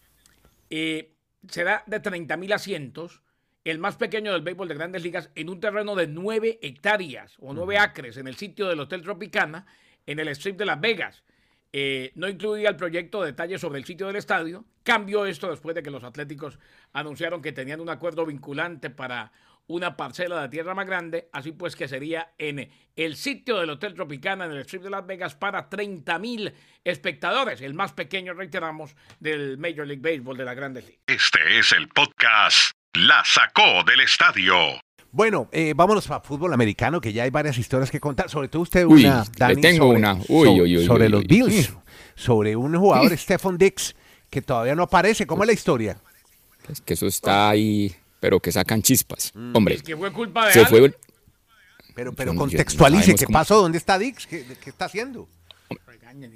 eh, 0.69 1.15
será 1.47 1.83
de 1.87 1.99
30 1.99 2.37
mil 2.37 2.53
asientos, 2.53 3.21
el 3.63 3.79
más 3.79 3.97
pequeño 3.97 4.31
del 4.31 4.41
béisbol 4.41 4.67
de 4.67 4.75
grandes 4.75 5.03
ligas, 5.03 5.29
en 5.35 5.49
un 5.49 5.59
terreno 5.59 5.95
de 5.95 6.07
9 6.07 6.59
hectáreas 6.61 7.35
o 7.39 7.53
9 7.53 7.77
acres 7.77 8.17
en 8.17 8.27
el 8.27 8.35
sitio 8.35 8.67
del 8.67 8.79
Hotel 8.79 9.01
Tropicana, 9.01 9.65
en 10.05 10.19
el 10.19 10.29
Strip 10.29 10.57
de 10.57 10.65
Las 10.65 10.81
Vegas. 10.81 11.23
Eh, 11.71 12.11
no 12.15 12.27
incluía 12.27 12.69
el 12.69 12.75
proyecto 12.75 13.21
detalles 13.21 13.61
sobre 13.61 13.79
el 13.79 13.85
sitio 13.85 14.07
del 14.07 14.15
estadio. 14.15 14.65
Cambió 14.83 15.25
esto 15.25 15.49
después 15.49 15.75
de 15.75 15.83
que 15.83 15.91
los 15.91 16.03
Atléticos 16.03 16.57
anunciaron 16.93 17.41
que 17.41 17.51
tenían 17.51 17.79
un 17.79 17.89
acuerdo 17.89 18.25
vinculante 18.25 18.89
para 18.89 19.31
una 19.69 19.95
parcela 19.95 20.41
de 20.41 20.49
tierra 20.49 20.73
más 20.73 20.87
grande, 20.87 21.29
así 21.31 21.51
pues 21.51 21.75
que 21.75 21.87
sería 21.87 22.33
en 22.39 22.69
el 22.95 23.15
sitio 23.15 23.59
del 23.59 23.69
Hotel 23.69 23.93
Tropicana 23.93 24.45
en 24.45 24.51
el 24.51 24.61
Strip 24.61 24.81
de 24.81 24.89
Las 24.89 25.05
Vegas 25.05 25.35
para 25.35 25.69
30 25.69 26.17
mil 26.17 26.51
espectadores, 26.83 27.61
el 27.61 27.75
más 27.75 27.93
pequeño, 27.93 28.33
reiteramos, 28.33 28.95
del 29.19 29.57
Major 29.59 29.85
League 29.85 30.01
Baseball 30.01 30.35
de 30.37 30.45
la 30.45 30.55
Grandes 30.55 30.85
Ligas. 30.85 31.01
Este 31.05 31.59
es 31.59 31.71
el 31.71 31.87
podcast 31.89 32.71
La 32.95 33.23
Sacó 33.23 33.83
del 33.85 33.99
Estadio. 34.01 34.55
Bueno, 35.11 35.49
eh, 35.51 35.73
vámonos 35.75 36.07
para 36.07 36.21
fútbol 36.21 36.51
americano, 36.53 36.99
que 36.99 37.13
ya 37.13 37.23
hay 37.23 37.29
varias 37.29 37.57
historias 37.57 37.91
que 37.91 37.99
contar. 37.99 38.29
Sobre 38.29 38.47
todo 38.47 38.63
usted 38.63 38.85
Uy, 38.85 39.05
una, 39.05 39.23
le 39.23 39.29
Dani, 39.37 39.61
tengo 39.61 39.85
sobre, 39.85 39.97
una. 39.99 40.13
Uy, 40.15 40.23
so- 40.27 40.51
uy, 40.53 40.77
uy, 40.77 40.85
sobre 40.85 41.05
uy, 41.05 41.11
los 41.11 41.21
uy. 41.21 41.27
Bills, 41.27 41.73
sobre 42.15 42.55
un 42.55 42.75
jugador, 42.75 43.15
Stephon 43.17 43.57
Dix, 43.57 43.95
que 44.31 44.41
todavía 44.41 44.73
no 44.75 44.83
aparece. 44.83 45.27
¿Cómo 45.27 45.43
es 45.43 45.47
la 45.47 45.53
historia? 45.53 45.99
Es 46.67 46.81
que 46.81 46.93
eso 46.93 47.07
está 47.07 47.49
ahí, 47.49 47.95
pero 48.19 48.39
que 48.39 48.51
sacan 48.51 48.81
chispas. 48.81 49.31
Mm. 49.33 49.55
Hombre, 49.55 49.75
Es 49.75 49.83
que 49.83 49.95
fue 49.97 50.11
culpa 50.11 50.47
de 50.47 50.53
se 50.53 50.65
fue... 50.65 50.93
Pero, 51.95 52.13
pero 52.13 52.33
contextualice, 52.33 53.01
sabemos 53.03 53.19
¿qué 53.19 53.25
cómo- 53.25 53.39
pasó? 53.39 53.61
¿Dónde 53.61 53.77
está 53.77 53.99
Dix? 53.99 54.25
¿Qué, 54.25 54.45
qué 54.63 54.69
está 54.69 54.85
haciendo? 54.85 55.27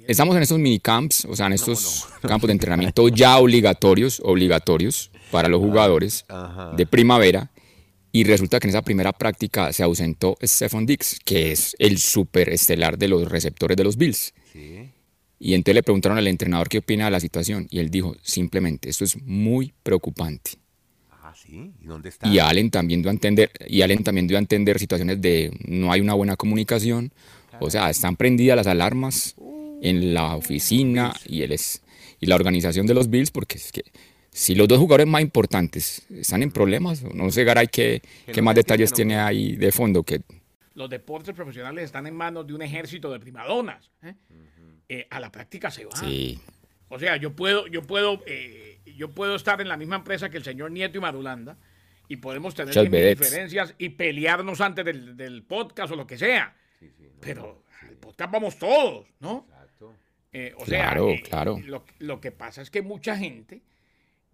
Estamos 0.06 0.36
en 0.36 0.42
estos 0.42 0.58
minicamps, 0.58 1.24
o 1.24 1.34
sea, 1.34 1.46
en 1.46 1.54
estos 1.54 2.06
campos 2.22 2.48
de 2.48 2.52
entrenamiento 2.52 3.08
ya 3.08 3.38
obligatorios, 3.38 4.20
obligatorios 4.24 5.10
para 5.30 5.48
los 5.48 5.60
jugadores 5.60 6.24
de 6.76 6.86
primavera. 6.86 7.50
Y 8.12 8.22
resulta 8.22 8.60
que 8.60 8.68
en 8.68 8.70
esa 8.70 8.82
primera 8.82 9.12
práctica 9.12 9.72
se 9.72 9.82
ausentó 9.82 10.36
Stephon 10.40 10.86
Dix, 10.86 11.18
que 11.24 11.50
es 11.50 11.74
el 11.80 11.98
super 11.98 12.48
estelar 12.48 12.96
de 12.96 13.08
los 13.08 13.28
receptores 13.28 13.76
de 13.76 13.82
los 13.82 13.96
Bills. 13.96 14.32
Y 15.40 15.54
entonces 15.54 15.74
le 15.74 15.82
preguntaron 15.82 16.16
al 16.16 16.28
entrenador 16.28 16.68
qué 16.68 16.78
opina 16.78 17.06
de 17.06 17.10
la 17.10 17.18
situación. 17.18 17.66
Y 17.70 17.80
él 17.80 17.90
dijo, 17.90 18.14
simplemente, 18.22 18.88
esto 18.88 19.02
es 19.04 19.20
muy 19.20 19.74
preocupante. 19.82 20.52
Sí. 21.54 21.72
¿Y 21.80 21.86
dónde 21.86 22.08
está? 22.08 22.28
Y 22.28 22.38
Allen 22.38 22.70
también 22.70 23.02
dio 23.02 23.10
a 23.10 23.12
entender, 23.12 23.50
y 23.66 23.82
Allen 23.82 24.02
también 24.02 24.26
dio 24.26 24.36
a 24.36 24.40
entender 24.40 24.78
situaciones 24.78 25.20
de 25.20 25.56
no 25.66 25.92
hay 25.92 26.00
una 26.00 26.14
buena 26.14 26.36
comunicación, 26.36 27.12
o 27.60 27.70
sea, 27.70 27.88
están 27.90 28.16
prendidas 28.16 28.56
las 28.56 28.66
alarmas 28.66 29.36
en 29.80 30.14
la 30.14 30.34
oficina 30.34 31.14
y 31.26 31.42
él 31.42 31.52
es 31.52 31.82
y 32.20 32.26
la 32.26 32.34
organización 32.34 32.86
de 32.86 32.94
los 32.94 33.10
Bills 33.10 33.30
porque 33.30 33.58
es 33.58 33.70
que 33.70 33.84
si 34.30 34.54
los 34.54 34.66
dos 34.66 34.78
jugadores 34.78 35.06
más 35.06 35.22
importantes 35.22 36.06
están 36.10 36.42
en 36.42 36.50
problemas, 36.50 37.02
no 37.02 37.30
sé 37.30 37.44
Garay 37.44 37.68
qué, 37.68 38.02
qué 38.32 38.42
más 38.42 38.54
detalles 38.54 38.92
tiene 38.92 39.16
ahí 39.16 39.56
de 39.56 39.70
fondo 39.70 40.02
que 40.02 40.22
Los 40.74 40.90
deportes 40.90 41.34
profesionales 41.34 41.84
están 41.84 42.06
en 42.06 42.16
manos 42.16 42.46
de 42.46 42.54
un 42.54 42.62
ejército 42.62 43.12
de 43.12 43.20
primadonas. 43.20 43.90
¿eh? 44.02 44.14
Eh, 44.88 45.06
a 45.08 45.20
la 45.20 45.30
práctica 45.30 45.70
se 45.70 45.84
va. 45.84 45.96
sí, 45.96 46.40
O 46.94 46.98
sea, 46.98 47.16
yo 47.16 47.34
puedo, 47.34 47.66
yo 47.66 47.82
puedo, 47.82 48.22
eh, 48.26 48.78
yo 48.96 49.10
puedo 49.10 49.34
estar 49.34 49.60
en 49.60 49.68
la 49.68 49.76
misma 49.76 49.96
empresa 49.96 50.30
que 50.30 50.36
el 50.36 50.44
señor 50.44 50.70
Nieto 50.70 50.98
y 50.98 51.00
Madulanda 51.00 51.58
y 52.08 52.16
podemos 52.16 52.54
tener 52.54 52.72
diferencias 53.20 53.74
y 53.78 53.88
pelearnos 53.90 54.60
antes 54.60 54.84
del, 54.84 55.16
del 55.16 55.42
podcast 55.42 55.92
o 55.92 55.96
lo 55.96 56.06
que 56.06 56.16
sea. 56.18 56.54
Pero 57.20 57.64
al 57.82 57.96
podcast 57.96 58.30
vamos 58.30 58.58
todos, 58.58 59.06
¿no? 59.20 59.46
Eh, 60.32 60.52
o 60.56 60.64
Claro, 60.64 61.06
sea, 61.08 61.14
eh, 61.14 61.22
claro. 61.22 61.60
Lo, 61.64 61.84
lo 61.98 62.20
que 62.20 62.30
pasa 62.32 62.62
es 62.62 62.70
que 62.70 62.82
mucha 62.82 63.16
gente 63.16 63.62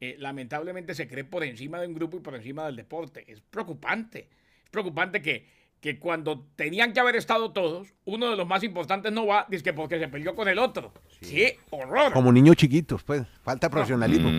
eh, 0.00 0.16
lamentablemente 0.18 0.94
se 0.94 1.06
cree 1.06 1.24
por 1.24 1.44
encima 1.44 1.80
de 1.80 1.86
un 1.86 1.94
grupo 1.94 2.16
y 2.16 2.20
por 2.20 2.34
encima 2.34 2.66
del 2.66 2.76
deporte. 2.76 3.24
Es 3.30 3.40
preocupante. 3.40 4.28
Es 4.64 4.70
preocupante 4.70 5.20
que, 5.22 5.46
que 5.80 5.98
cuando 5.98 6.46
tenían 6.56 6.92
que 6.92 7.00
haber 7.00 7.16
estado 7.16 7.52
todos, 7.52 7.88
uno 8.04 8.30
de 8.30 8.36
los 8.36 8.46
más 8.46 8.62
importantes 8.62 9.10
no 9.12 9.26
va, 9.26 9.46
dice 9.48 9.62
que 9.64 9.72
porque 9.72 9.98
se 9.98 10.08
peleó 10.08 10.34
con 10.34 10.46
el 10.48 10.58
otro. 10.58 10.92
¡Qué 11.20 11.58
horror! 11.70 12.12
Como 12.12 12.30
niños 12.32 12.56
chiquitos, 12.56 13.02
pues. 13.02 13.26
Falta 13.42 13.70
profesionalismo. 13.70 14.30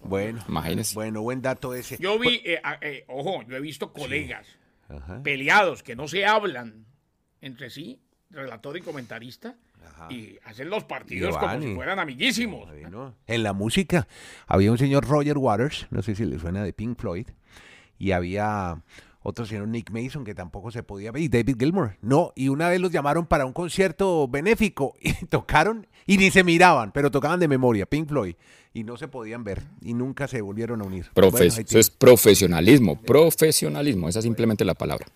Bueno. 0.00 0.44
Imagínese. 0.48 0.94
Bueno, 0.94 1.22
buen 1.22 1.40
dato 1.40 1.72
ese. 1.74 1.96
Yo 1.98 2.18
vi, 2.18 2.42
eh, 2.44 2.60
a- 2.62 2.78
eh, 2.82 3.04
ojo, 3.08 3.42
yo 3.48 3.56
he 3.56 3.60
visto 3.60 3.92
colegas 3.94 4.46
Ajá. 4.88 5.22
peleados 5.22 5.82
que 5.82 5.96
no 5.96 6.06
se 6.06 6.26
hablan 6.26 6.84
entre 7.40 7.70
sí, 7.70 8.00
relator 8.30 8.76
y 8.76 8.80
comentarista, 8.82 9.56
Ajá. 9.86 10.08
y 10.10 10.38
hacen 10.44 10.68
los 10.68 10.84
partidos 10.84 11.36
como 11.38 11.60
si 11.62 11.74
fueran 11.74 11.98
amiguísimos. 11.98 12.68
Bueno, 12.68 13.14
En 13.26 13.42
la 13.42 13.52
música 13.54 14.06
había 14.46 14.70
un 14.70 14.76
señor 14.78 15.06
Roger 15.08 15.38
Waters, 15.38 15.86
no 15.90 16.02
sé 16.02 16.14
si 16.14 16.24
le 16.26 16.38
suena 16.38 16.62
de 16.62 16.72
Pink 16.74 16.98
Floyd, 16.98 17.28
y 17.98 18.10
había 18.12 18.82
otro 19.24 19.44
señor 19.46 19.66
Nick 19.66 19.90
Mason 19.90 20.22
que 20.24 20.34
tampoco 20.34 20.70
se 20.70 20.82
podía 20.84 21.10
ver, 21.10 21.22
y 21.22 21.28
David 21.28 21.56
Gilmour. 21.58 21.96
No, 22.02 22.32
y 22.36 22.48
una 22.48 22.68
vez 22.68 22.80
los 22.80 22.92
llamaron 22.92 23.26
para 23.26 23.44
un 23.46 23.52
concierto 23.52 24.28
benéfico 24.28 24.94
y 25.00 25.12
tocaron 25.26 25.86
y 26.06 26.16
ni 26.18 26.30
se 26.30 26.44
miraban, 26.44 26.92
pero 26.92 27.10
tocaban 27.10 27.40
de 27.40 27.48
memoria, 27.48 27.86
Pink 27.86 28.08
Floyd, 28.08 28.34
y 28.74 28.84
no 28.84 28.96
se 28.96 29.08
podían 29.08 29.42
ver 29.42 29.62
y 29.80 29.94
nunca 29.94 30.28
se 30.28 30.40
volvieron 30.42 30.80
a 30.82 30.84
unir. 30.84 31.06
Profe- 31.14 31.30
Bueno, 31.32 31.54
ahí 31.56 31.64
eso 31.66 31.78
es 31.78 31.90
profesionalismo, 31.90 33.00
profesionalismo, 33.00 34.08
esa 34.08 34.18
es 34.20 34.24
simplemente 34.24 34.64
la 34.64 34.74
palabra. 34.74 35.06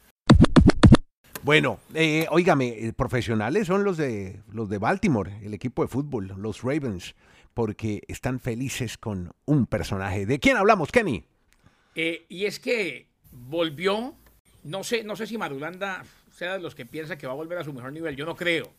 Bueno, 1.42 1.78
eh, 1.94 2.26
óigame, 2.30 2.68
eh, 2.68 2.92
profesionales 2.92 3.66
son 3.68 3.84
los 3.84 3.96
de 3.96 4.40
los 4.52 4.68
de 4.68 4.78
Baltimore, 4.78 5.32
el 5.42 5.54
equipo 5.54 5.82
de 5.82 5.88
fútbol, 5.88 6.34
los 6.36 6.62
Ravens, 6.62 7.14
porque 7.54 8.02
están 8.08 8.40
felices 8.40 8.98
con 8.98 9.32
un 9.46 9.66
personaje. 9.66 10.26
¿De 10.26 10.38
quién 10.38 10.56
hablamos, 10.56 10.90
Kenny? 10.92 11.24
Eh, 11.94 12.24
y 12.28 12.44
es 12.44 12.60
que 12.60 13.07
volvió, 13.48 14.14
no 14.62 14.84
sé, 14.84 15.02
no 15.04 15.16
sé 15.16 15.26
si 15.26 15.38
Madulanda 15.38 16.04
sea 16.30 16.54
de 16.54 16.60
los 16.60 16.74
que 16.74 16.86
piensa 16.86 17.16
que 17.16 17.26
va 17.26 17.32
a 17.32 17.36
volver 17.36 17.58
a 17.58 17.64
su 17.64 17.72
mejor 17.72 17.92
nivel, 17.92 18.14
yo 18.14 18.26
no 18.26 18.36
creo. 18.36 18.70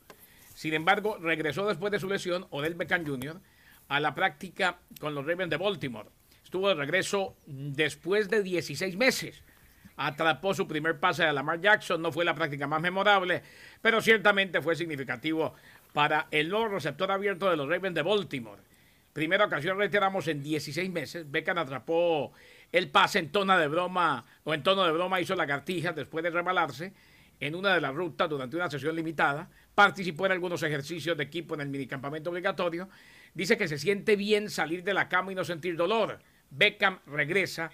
Sin 0.53 0.73
embargo, 0.73 1.17
regresó 1.19 1.67
después 1.67 1.91
de 1.91 1.99
su 1.99 2.07
lesión, 2.07 2.45
Odell 2.51 2.75
Beckham 2.75 3.05
Jr., 3.05 3.39
a 3.87 3.99
la 3.99 4.13
práctica 4.13 4.77
con 4.99 5.15
los 5.15 5.25
Ravens 5.25 5.49
de 5.49 5.57
Baltimore. 5.57 6.09
Estuvo 6.43 6.67
de 6.67 6.75
regreso 6.75 7.35
después 7.47 8.29
de 8.29 8.43
16 8.43 8.95
meses. 8.95 9.41
Atrapó 9.97 10.53
su 10.53 10.67
primer 10.67 10.99
pase 10.99 11.23
a 11.23 11.33
Lamar 11.33 11.59
Jackson, 11.59 12.01
no 12.01 12.11
fue 12.11 12.23
la 12.23 12.35
práctica 12.35 12.67
más 12.67 12.81
memorable, 12.81 13.41
pero 13.81 14.01
ciertamente 14.01 14.61
fue 14.61 14.75
significativo 14.75 15.55
para 15.93 16.27
el 16.31 16.49
nuevo 16.49 16.67
receptor 16.67 17.11
abierto 17.11 17.49
de 17.49 17.57
los 17.57 17.67
Ravens 17.67 17.95
de 17.95 18.03
Baltimore. 18.03 18.61
Primera 19.13 19.45
ocasión, 19.45 19.77
reiteramos, 19.77 20.27
en 20.27 20.43
16 20.43 20.89
meses. 20.91 21.29
Beckham 21.29 21.57
atrapó 21.57 22.31
el 22.71 22.89
pase 22.89 23.19
en 23.19 23.31
tono 23.31 23.57
de 23.57 23.67
broma, 23.67 24.25
o 24.43 24.53
en 24.53 24.63
tono 24.63 24.83
de 24.85 24.91
broma 24.91 25.19
hizo 25.19 25.35
lagartijas 25.35 25.95
después 25.95 26.23
de 26.23 26.29
rebalarse 26.29 26.93
en 27.39 27.55
una 27.55 27.73
de 27.73 27.81
las 27.81 27.93
rutas 27.93 28.29
durante 28.29 28.55
una 28.55 28.69
sesión 28.69 28.95
limitada. 28.95 29.49
Participó 29.73 30.25
en 30.25 30.33
algunos 30.33 30.61
ejercicios 30.63 31.17
de 31.17 31.23
equipo 31.23 31.55
en 31.55 31.61
el 31.61 31.69
minicampamento 31.69 32.29
obligatorio. 32.29 32.89
Dice 33.33 33.57
que 33.57 33.67
se 33.67 33.79
siente 33.79 34.15
bien 34.15 34.49
salir 34.49 34.83
de 34.83 34.93
la 34.93 35.07
cama 35.07 35.31
y 35.31 35.35
no 35.35 35.43
sentir 35.43 35.75
dolor. 35.75 36.19
Beckham 36.49 36.99
regresa 37.05 37.71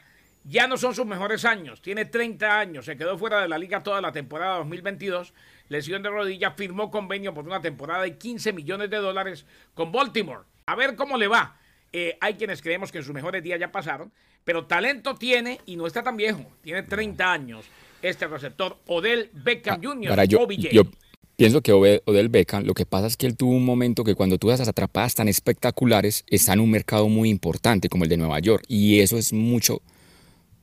ya 0.48 0.68
no 0.68 0.78
son 0.78 0.94
sus 0.94 1.06
mejores 1.06 1.44
años. 1.44 1.82
Tiene 1.82 2.06
30 2.06 2.60
años, 2.60 2.86
se 2.86 2.96
quedó 2.96 3.18
fuera 3.18 3.42
de 3.42 3.48
la 3.48 3.58
liga 3.58 3.82
toda 3.82 4.00
la 4.00 4.12
temporada 4.12 4.58
2022. 4.58 5.34
Lesión 5.70 6.04
de 6.04 6.10
rodilla, 6.10 6.52
firmó 6.52 6.92
convenio 6.92 7.34
por 7.34 7.46
una 7.46 7.62
temporada 7.62 8.04
de 8.04 8.18
15 8.18 8.54
millones 8.54 8.90
de 8.92 8.98
dólares 8.98 9.46
con 9.74 9.92
Baltimore. 9.92 10.44
A 10.68 10.76
ver 10.76 10.96
cómo 10.96 11.18
le 11.18 11.28
va. 11.28 11.58
Eh, 11.92 12.18
hay 12.22 12.36
quienes 12.36 12.62
creemos 12.62 12.92
que 12.92 13.00
en 13.00 13.04
sus 13.04 13.14
mejores 13.14 13.42
días 13.42 13.60
ya 13.60 13.72
pasaron, 13.72 14.12
pero 14.46 14.66
talento 14.66 15.16
tiene 15.16 15.60
y 15.66 15.76
no 15.76 15.88
está 15.88 16.04
tan 16.04 16.16
viejo. 16.16 16.46
Tiene 16.62 16.84
30 16.84 17.32
años 17.32 17.66
este 18.02 18.28
receptor, 18.28 18.78
Odell 18.86 19.30
Beckham 19.34 19.84
Jr. 19.84 20.12
Ahora, 20.12 20.26
yo, 20.26 20.48
yo 20.48 20.84
pienso 21.36 21.62
que 21.62 21.74
Odell 21.74 22.30
Beckham, 22.30 22.64
lo 22.64 22.74
que 22.74 22.86
pasa 22.86 23.08
es 23.08 23.18
que 23.18 23.26
él 23.26 23.36
tuvo 23.36 23.52
un 23.52 23.66
momento 23.66 24.04
que 24.04 24.16
cuando 24.16 24.38
tú 24.38 24.52
esas 24.52 24.68
atrapadas 24.68 25.16
tan 25.16 25.28
espectaculares, 25.28 26.24
está 26.28 26.54
en 26.54 26.60
un 26.60 26.70
mercado 26.70 27.10
muy 27.10 27.30
importante 27.30 27.90
como 27.90 28.04
el 28.04 28.10
de 28.10 28.18
Nueva 28.18 28.40
York. 28.40 28.64
Y 28.68 29.00
eso 29.00 29.18
es 29.18 29.34
mucho 29.34 29.82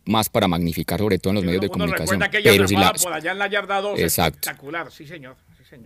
más 0.05 0.29
para 0.29 0.49
magnificar, 0.49 1.01
sobre 1.01 1.19
todo 1.19 1.31
en 1.31 1.35
los 1.37 1.45
medios 1.45 1.62
de 1.62 1.69
comunicación. 1.69 2.21
pero 2.31 2.69
si 2.69 2.77
la, 2.77 2.93
por 2.93 3.12
allá 3.12 3.33
en 3.33 3.39
la 3.39 3.49
yarda 3.49 3.81
2, 3.81 3.99
espectacular, 3.99 4.91
sí 4.91 5.07
señor. 5.07 5.37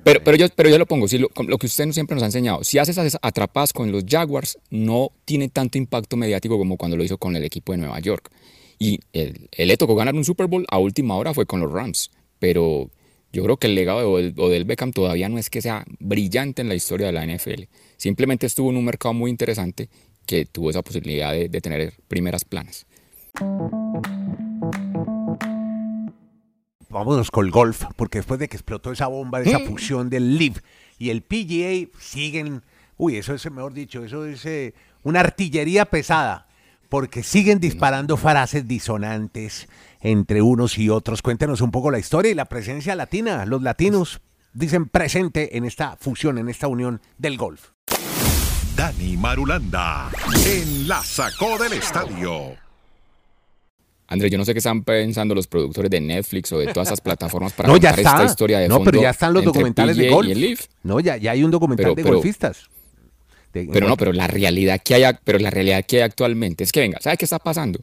Pero, 0.04 0.22
pero, 0.22 0.36
yo, 0.36 0.48
pero 0.54 0.68
yo 0.68 0.78
lo 0.78 0.86
pongo, 0.86 1.06
si 1.06 1.18
lo, 1.18 1.28
lo, 1.46 1.58
que 1.58 1.66
usted 1.66 1.90
siempre 1.92 2.14
nos 2.14 2.22
ha 2.22 2.26
enseñado, 2.26 2.64
si 2.64 2.78
haces 2.78 2.98
esas 2.98 3.18
atrapadas 3.22 3.72
con 3.72 3.92
los 3.92 4.04
Jaguars, 4.06 4.58
no 4.70 5.12
tiene 5.24 5.48
tanto 5.48 5.78
impacto 5.78 6.16
mediático 6.16 6.58
como 6.58 6.76
cuando 6.76 6.96
lo 6.96 7.04
hizo 7.04 7.18
con 7.18 7.36
el 7.36 7.44
equipo 7.44 7.72
de 7.72 7.78
Nueva 7.78 8.00
York. 8.00 8.30
Y 8.78 9.00
él, 9.12 9.48
le 9.56 9.76
tocó 9.76 9.94
ganar 9.94 10.14
un 10.14 10.24
Super 10.24 10.46
Bowl 10.48 10.66
a 10.68 10.78
última 10.78 11.16
hora 11.16 11.32
fue 11.34 11.46
con 11.46 11.60
los 11.60 11.72
Rams. 11.72 12.10
Pero 12.38 12.90
yo 13.32 13.42
creo 13.44 13.56
que 13.56 13.68
el 13.68 13.74
legado 13.74 14.16
de 14.18 14.34
Odell 14.36 14.64
Beckham 14.64 14.92
todavía 14.92 15.28
no 15.28 15.38
es 15.38 15.50
que 15.50 15.62
sea 15.62 15.84
brillante 15.98 16.62
en 16.62 16.68
la 16.68 16.74
historia 16.74 17.06
de 17.06 17.12
la 17.12 17.26
NFL. 17.26 17.64
Simplemente 17.96 18.46
estuvo 18.46 18.70
en 18.70 18.76
un 18.76 18.84
mercado 18.84 19.14
muy 19.14 19.30
interesante 19.30 19.88
que 20.26 20.44
tuvo 20.44 20.70
esa 20.70 20.82
posibilidad 20.82 21.32
de, 21.32 21.48
de 21.48 21.60
tener 21.60 21.94
primeras 22.08 22.44
planas. 22.44 22.86
Vámonos 26.88 27.30
con 27.30 27.46
el 27.46 27.50
golf, 27.50 27.84
porque 27.96 28.18
después 28.18 28.38
de 28.38 28.48
que 28.48 28.56
explotó 28.56 28.92
esa 28.92 29.08
bomba, 29.08 29.40
de 29.40 29.50
esa 29.50 29.58
mm. 29.58 29.66
fusión 29.66 30.08
del 30.08 30.38
LIV 30.38 30.60
y 30.98 31.10
el 31.10 31.22
PGA, 31.22 31.90
siguen, 32.00 32.62
uy, 32.96 33.16
eso 33.16 33.34
es, 33.34 33.50
mejor 33.50 33.72
dicho, 33.72 34.04
eso 34.04 34.24
es 34.24 34.46
eh, 34.46 34.74
una 35.02 35.20
artillería 35.20 35.86
pesada, 35.86 36.46
porque 36.88 37.22
siguen 37.22 37.58
disparando 37.58 38.16
frases 38.16 38.68
disonantes 38.68 39.68
entre 40.00 40.42
unos 40.42 40.78
y 40.78 40.88
otros. 40.88 41.22
Cuéntenos 41.22 41.60
un 41.60 41.72
poco 41.72 41.90
la 41.90 41.98
historia 41.98 42.30
y 42.30 42.34
la 42.34 42.44
presencia 42.44 42.94
latina. 42.94 43.44
Los 43.44 43.62
latinos 43.62 44.20
dicen 44.52 44.86
presente 44.88 45.56
en 45.56 45.64
esta 45.64 45.96
fusión, 45.96 46.38
en 46.38 46.48
esta 46.48 46.68
unión 46.68 47.00
del 47.18 47.36
golf. 47.36 47.70
Dani 48.76 49.16
Marulanda, 49.16 50.10
en 50.44 50.86
la 50.86 51.02
sacó 51.02 51.58
del 51.58 51.72
estadio. 51.72 52.65
Andrés, 54.08 54.30
yo 54.30 54.38
no 54.38 54.44
sé 54.44 54.52
qué 54.52 54.58
están 54.58 54.84
pensando 54.84 55.34
los 55.34 55.46
productores 55.46 55.90
de 55.90 56.00
Netflix 56.00 56.52
o 56.52 56.58
de 56.58 56.72
todas 56.72 56.88
esas 56.88 57.00
plataformas 57.00 57.52
para 57.52 57.68
no, 57.68 57.76
esta 57.76 58.24
historia 58.24 58.58
de 58.60 58.68
No, 58.68 58.82
pero 58.82 59.00
ya 59.00 59.10
están 59.10 59.32
los 59.32 59.44
documentales 59.44 59.96
de 59.96 60.08
golf. 60.08 60.60
No, 60.82 61.00
ya, 61.00 61.16
ya 61.16 61.32
hay 61.32 61.42
un 61.42 61.50
documental 61.50 61.94
de 61.94 62.02
golfistas. 62.02 62.68
pero 63.52 63.88
no, 63.88 63.96
pero 63.96 64.12
la 64.12 64.28
realidad 64.28 64.80
que 64.82 64.94
hay, 64.94 65.16
pero 65.24 65.38
la 65.38 65.50
realidad 65.50 65.84
que 65.84 65.96
hay 65.96 66.02
actualmente 66.02 66.62
es 66.62 66.72
que 66.72 66.80
venga, 66.80 66.98
¿sabe 67.00 67.16
qué 67.16 67.24
está 67.24 67.38
pasando? 67.38 67.80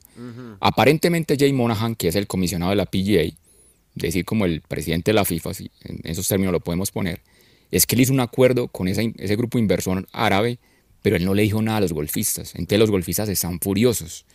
Aparentemente 0.61 1.35
Jay 1.37 1.51
Monahan, 1.51 1.95
que 1.95 2.07
es 2.07 2.15
el 2.15 2.27
comisionado 2.27 2.69
de 2.69 2.77
la 2.77 2.85
PGA, 2.85 3.35
decir 3.95 4.23
como 4.23 4.45
el 4.45 4.61
presidente 4.61 5.11
de 5.11 5.15
la 5.15 5.25
FIFA, 5.25 5.53
si 5.53 5.71
en 5.83 5.99
esos 6.03 6.27
términos 6.27 6.53
lo 6.53 6.61
podemos 6.61 6.91
poner, 6.91 7.21
es 7.69 7.85
que 7.85 7.95
él 7.95 8.01
hizo 8.01 8.13
un 8.13 8.21
acuerdo 8.21 8.67
con 8.69 8.87
ese, 8.87 9.13
ese 9.17 9.35
grupo 9.35 9.57
inversor 9.57 10.07
árabe, 10.13 10.59
pero 11.01 11.17
él 11.17 11.25
no 11.25 11.33
le 11.33 11.41
dijo 11.41 11.61
nada 11.61 11.79
a 11.79 11.81
los 11.81 11.91
golfistas. 11.91 12.55
Entonces 12.55 12.79
los 12.79 12.91
golfistas 12.91 13.27
están 13.27 13.59
furiosos 13.59 14.25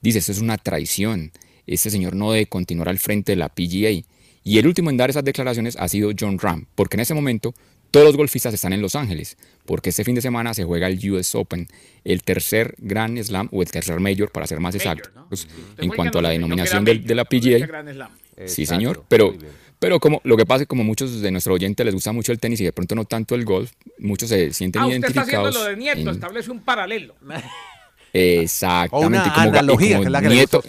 Dice, 0.00 0.18
esto 0.18 0.32
es 0.32 0.40
una 0.40 0.58
traición. 0.58 1.32
Este 1.66 1.90
señor 1.90 2.14
no 2.14 2.32
debe 2.32 2.46
continuar 2.46 2.88
al 2.88 2.98
frente 2.98 3.32
de 3.32 3.36
la 3.36 3.48
PGA. 3.48 4.04
Y 4.44 4.58
el 4.58 4.66
último 4.66 4.90
en 4.90 4.96
dar 4.96 5.10
esas 5.10 5.24
declaraciones 5.24 5.76
ha 5.76 5.88
sido 5.88 6.10
John 6.18 6.38
Ram, 6.38 6.66
porque 6.74 6.96
en 6.96 7.00
ese 7.00 7.14
momento 7.14 7.54
todos 7.90 8.06
los 8.06 8.16
golfistas 8.16 8.52
están 8.52 8.72
en 8.72 8.82
Los 8.82 8.94
Ángeles, 8.94 9.36
porque 9.64 9.90
este 9.90 10.04
fin 10.04 10.14
de 10.14 10.20
semana 10.20 10.52
se 10.54 10.64
juega 10.64 10.86
el 10.86 11.10
US 11.10 11.34
Open, 11.34 11.68
el 12.04 12.22
tercer 12.22 12.74
Grand 12.78 13.20
Slam 13.22 13.48
o 13.50 13.62
el 13.62 13.70
tercer 13.70 13.98
Major, 14.00 14.30
para 14.30 14.46
ser 14.46 14.60
más 14.60 14.74
exactos, 14.74 15.48
en 15.78 15.90
cuanto 15.90 16.18
a 16.18 16.22
la 16.22 16.30
denominación 16.30 16.84
de, 16.84 17.14
la 17.14 17.24
PGA. 17.24 18.10
Sí, 18.46 18.66
señor, 18.66 19.04
pero, 19.08 19.34
pero 19.78 20.00
como 20.00 20.20
lo 20.24 20.36
que 20.36 20.46
pasa 20.46 20.62
es 20.62 20.68
como 20.68 20.84
muchos 20.84 21.20
de 21.20 21.30
nuestros 21.30 21.54
oyentes 21.54 21.84
les 21.84 21.94
gusta 21.94 22.12
mucho 22.12 22.32
el 22.32 22.38
tenis 22.38 22.60
y 22.60 22.64
de 22.64 22.72
pronto 22.72 22.94
no 22.94 23.04
tanto 23.04 23.34
el 23.34 23.44
golf, 23.44 23.72
muchos 23.98 24.28
se 24.28 24.52
sienten 24.52 24.82
ah, 24.82 24.88
identificados. 24.88 25.26
Usted 25.26 25.38
está 25.38 25.48
haciendo 25.48 25.64
lo 25.64 25.70
de 25.70 25.76
Nieto, 25.76 26.10
establece 26.10 26.50
un 26.50 26.60
paralelo. 26.60 27.14
Exactamente. 28.12 29.28
como, 29.30 29.40
analogía, 29.42 29.98
que 29.98 30.04
es 30.04 30.10
la 30.10 30.22
que 30.22 30.28
Nieto, 30.28 30.62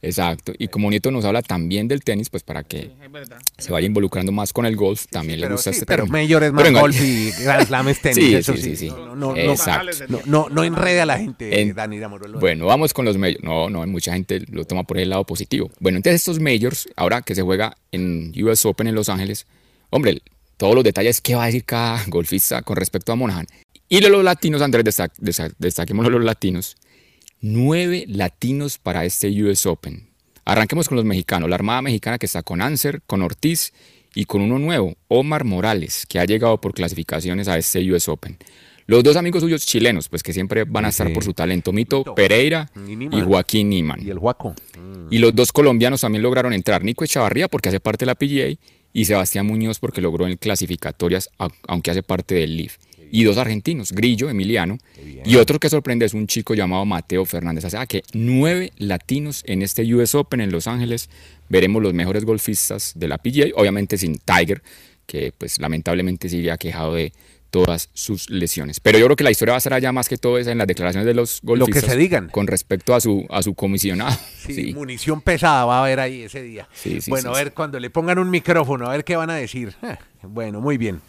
Exacto. 0.00 0.52
Y 0.56 0.68
como 0.68 0.90
Nieto 0.90 1.10
nos 1.10 1.24
habla 1.24 1.42
también 1.42 1.88
del 1.88 2.02
tenis, 2.04 2.30
pues 2.30 2.42
para 2.44 2.62
que 2.62 2.92
se 3.58 3.72
vaya 3.72 3.86
involucrando 3.86 4.30
más 4.30 4.52
con 4.52 4.64
el 4.64 4.76
golf, 4.76 5.06
también 5.10 5.40
le 5.40 5.48
gusta 5.48 5.70
este 5.70 5.86
pero 5.86 6.06
Mayor 6.06 6.44
es 6.44 6.52
más 6.52 6.70
golf 6.70 7.00
y 7.00 7.32
Grand 7.42 7.66
Slam 7.66 7.88
es 7.88 8.00
tenis. 8.00 8.34
eso 8.34 8.56
sí, 8.56 8.76
sí, 8.76 8.88
No, 8.88 9.16
no, 9.16 9.34
no, 10.26 10.48
no, 10.48 10.64
enrede 10.64 11.00
a 11.00 11.06
la 11.06 11.18
gente, 11.18 11.72
Dani 11.74 11.98
Bueno, 12.40 12.66
vamos 12.66 12.94
con 12.94 13.04
los 13.04 13.16
majors. 13.16 13.42
No, 13.42 13.68
no, 13.68 13.84
mucha 13.86 14.12
gente 14.12 14.42
lo 14.50 14.64
toma 14.64 14.84
por 14.84 14.98
el 14.98 15.10
lado 15.10 15.24
positivo. 15.24 15.70
Bueno, 15.80 15.96
entonces 15.96 16.20
estos 16.20 16.38
majors, 16.38 16.88
ahora 16.94 17.22
que 17.22 17.34
se 17.34 17.42
juega 17.42 17.76
en 17.90 18.32
US 18.44 18.64
Open 18.66 18.86
en 18.86 18.94
Los 18.94 19.08
Ángeles, 19.08 19.46
hombre, 19.90 20.22
todos 20.58 20.74
los 20.74 20.84
detalles 20.84 21.20
que 21.20 21.34
va 21.34 21.44
a 21.44 21.46
decir 21.46 21.64
cada 21.64 22.04
golfista 22.08 22.62
con 22.62 22.76
respecto 22.76 23.12
a 23.12 23.16
Monahan. 23.16 23.46
Y 23.90 24.00
los 24.00 24.22
latinos, 24.22 24.60
Andrés, 24.60 24.84
destaquemos 25.58 26.06
los 26.10 26.22
latinos. 26.22 26.76
Nueve 27.40 28.04
latinos 28.06 28.76
para 28.76 29.06
este 29.06 29.28
US 29.42 29.64
Open. 29.64 30.08
Arranquemos 30.44 30.88
con 30.88 30.96
los 30.96 31.06
mexicanos. 31.06 31.48
La 31.48 31.54
Armada 31.54 31.80
Mexicana 31.80 32.18
que 32.18 32.26
está 32.26 32.42
con 32.42 32.60
Anser, 32.60 33.00
con 33.06 33.22
Ortiz 33.22 33.72
y 34.14 34.26
con 34.26 34.42
uno 34.42 34.58
nuevo, 34.58 34.94
Omar 35.08 35.44
Morales, 35.44 36.04
que 36.06 36.18
ha 36.18 36.26
llegado 36.26 36.60
por 36.60 36.74
clasificaciones 36.74 37.48
a 37.48 37.56
este 37.56 37.90
US 37.90 38.08
Open. 38.08 38.36
Los 38.86 39.04
dos 39.04 39.16
amigos 39.16 39.42
suyos 39.42 39.64
chilenos, 39.64 40.08
pues 40.08 40.22
que 40.22 40.32
siempre 40.32 40.64
van 40.64 40.84
a 40.84 40.88
estar 40.88 41.10
por 41.12 41.24
su 41.24 41.32
talento, 41.32 41.72
Mito 41.72 42.14
Pereira 42.14 42.70
y, 42.86 43.20
Joaquín 43.20 43.68
Niman. 43.70 44.00
Y 44.04 44.10
el 44.10 44.18
Juaco. 44.18 44.54
Y 45.10 45.18
los 45.18 45.34
dos 45.34 45.52
colombianos 45.52 46.00
también 46.00 46.22
lograron 46.22 46.52
entrar, 46.52 46.84
Nico 46.84 47.04
Echavarría 47.04 47.48
porque 47.48 47.68
hace 47.68 47.80
parte 47.80 48.04
de 48.04 48.06
la 48.06 48.14
PGA 48.14 48.58
y 48.92 49.04
Sebastián 49.04 49.46
Muñoz 49.46 49.78
porque 49.78 50.00
logró 50.00 50.26
en 50.26 50.36
clasificatorias, 50.36 51.30
aunque 51.66 51.90
hace 51.90 52.02
parte 52.02 52.34
del 52.34 52.56
LIF 52.56 52.76
y 53.10 53.24
dos 53.24 53.38
argentinos, 53.38 53.92
Grillo, 53.92 54.28
Emiliano, 54.28 54.78
y 55.24 55.36
otro 55.36 55.58
que 55.58 55.68
sorprende 55.68 56.06
es 56.06 56.14
un 56.14 56.26
chico 56.26 56.54
llamado 56.54 56.84
Mateo 56.84 57.24
Fernández. 57.24 57.64
O 57.64 57.70
sea 57.70 57.86
que 57.86 58.02
nueve 58.12 58.72
latinos 58.78 59.42
en 59.46 59.62
este 59.62 59.82
US 59.94 60.14
Open 60.14 60.40
en 60.40 60.52
Los 60.52 60.66
Ángeles. 60.66 61.08
Veremos 61.48 61.82
los 61.82 61.94
mejores 61.94 62.24
golfistas 62.24 62.92
de 62.94 63.08
la 63.08 63.18
PGA, 63.18 63.46
obviamente 63.54 63.96
sin 63.96 64.18
Tiger, 64.18 64.62
que 65.06 65.32
pues 65.36 65.58
lamentablemente 65.58 66.28
sigue 66.28 66.50
aquejado 66.50 66.94
de 66.94 67.12
todas 67.50 67.88
sus 67.94 68.28
lesiones. 68.30 68.80
Pero 68.80 68.98
yo 68.98 69.06
creo 69.06 69.16
que 69.16 69.24
la 69.24 69.30
historia 69.30 69.52
va 69.52 69.58
a 69.58 69.60
ser 69.60 69.72
allá 69.72 69.92
más 69.92 70.08
que 70.08 70.18
todo 70.18 70.38
esa 70.38 70.52
en 70.52 70.58
las 70.58 70.66
declaraciones 70.66 71.06
de 71.06 71.14
los 71.14 71.40
golfistas. 71.42 71.82
Lo 71.82 71.88
que 71.88 71.92
se 71.94 71.98
digan. 71.98 72.28
Con 72.28 72.46
respecto 72.46 72.94
a 72.94 73.00
su, 73.00 73.26
a 73.30 73.42
su 73.42 73.54
comisionado. 73.54 74.16
Sí, 74.46 74.72
munición 74.76 75.20
pesada 75.20 75.64
va 75.64 75.78
a 75.78 75.84
haber 75.84 76.00
ahí 76.00 76.22
ese 76.22 76.42
día. 76.42 76.68
bueno, 77.08 77.34
a 77.34 77.38
ver, 77.38 77.54
cuando 77.54 77.80
le 77.80 77.90
pongan 77.90 78.18
un 78.18 78.30
micrófono, 78.30 78.86
a 78.86 78.92
ver 78.92 79.04
qué 79.04 79.16
van 79.16 79.30
a 79.30 79.34
decir. 79.34 79.74
Bueno, 80.20 80.60
muy 80.60 80.78
bien. 80.78 81.00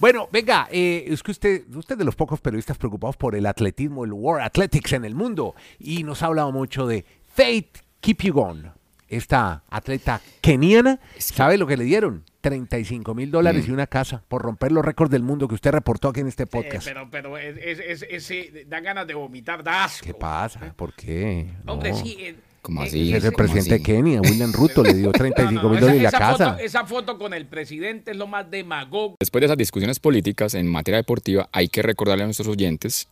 Bueno, 0.00 0.28
venga, 0.30 0.68
eh, 0.70 1.06
es 1.08 1.22
que 1.22 1.32
usted, 1.32 1.74
usted 1.74 1.94
es 1.94 1.98
de 1.98 2.04
los 2.04 2.14
pocos 2.14 2.40
periodistas 2.40 2.78
preocupados 2.78 3.16
por 3.16 3.34
el 3.34 3.46
atletismo, 3.46 4.04
el 4.04 4.12
World 4.12 4.44
Athletics 4.44 4.92
en 4.92 5.04
el 5.04 5.14
mundo, 5.14 5.54
y 5.78 6.04
nos 6.04 6.22
ha 6.22 6.26
hablado 6.26 6.52
mucho 6.52 6.86
de 6.86 7.04
Faith 7.26 7.78
Keep 8.00 8.22
You 8.22 8.32
Gone. 8.32 8.72
Esta 9.08 9.64
atleta 9.70 10.20
keniana, 10.42 11.00
¿sabe 11.16 11.56
lo 11.56 11.66
que 11.66 11.76
le 11.76 11.84
dieron? 11.84 12.24
35 12.42 13.14
mil 13.14 13.30
dólares 13.30 13.66
y 13.66 13.70
mm. 13.70 13.74
una 13.74 13.86
casa 13.86 14.22
por 14.28 14.42
romper 14.42 14.70
los 14.70 14.84
récords 14.84 15.10
del 15.10 15.22
mundo 15.22 15.48
que 15.48 15.54
usted 15.54 15.72
reportó 15.72 16.08
aquí 16.08 16.20
en 16.20 16.28
este 16.28 16.46
podcast. 16.46 16.86
pero 16.86 17.10
pero 17.10 17.38
es, 17.38 18.02
es, 18.02 18.68
da 18.68 18.80
ganas 18.80 19.06
de 19.06 19.14
vomitar, 19.14 19.64
da 19.64 19.84
asco. 19.84 20.06
¿Qué 20.06 20.14
pasa? 20.14 20.72
¿Por 20.76 20.92
qué? 20.92 21.48
Hombre, 21.66 21.94
sí. 21.94 22.36
Eh, 22.68 22.74
¿Cómo 22.74 22.82
así? 22.82 23.12
Es 23.12 23.24
el 23.24 23.32
presidente 23.32 23.70
de 23.70 23.82
Kenia, 23.82 24.20
William 24.20 24.52
Ruto, 24.52 24.82
le 24.82 24.94
dio 24.94 25.10
35 25.12 25.68
mil 25.68 25.80
dólares 25.80 26.00
y 26.00 26.04
la 26.04 26.10
casa. 26.10 26.58
esa 26.60 26.84
foto 26.84 27.18
con 27.18 27.32
el 27.32 27.46
presidente 27.46 28.10
es 28.10 28.16
lo 28.16 28.26
más 28.26 28.50
demagogo. 28.50 29.16
Después 29.18 29.40
de 29.40 29.46
esas 29.46 29.56
discusiones 29.56 29.98
políticas 29.98 30.54
en 30.54 30.66
materia 30.66 30.98
deportiva, 30.98 31.48
hay 31.52 31.68
que 31.68 31.82
recordarle 31.82 32.24
a 32.24 32.26
nuestros 32.26 32.48
oyentes, 32.48 33.08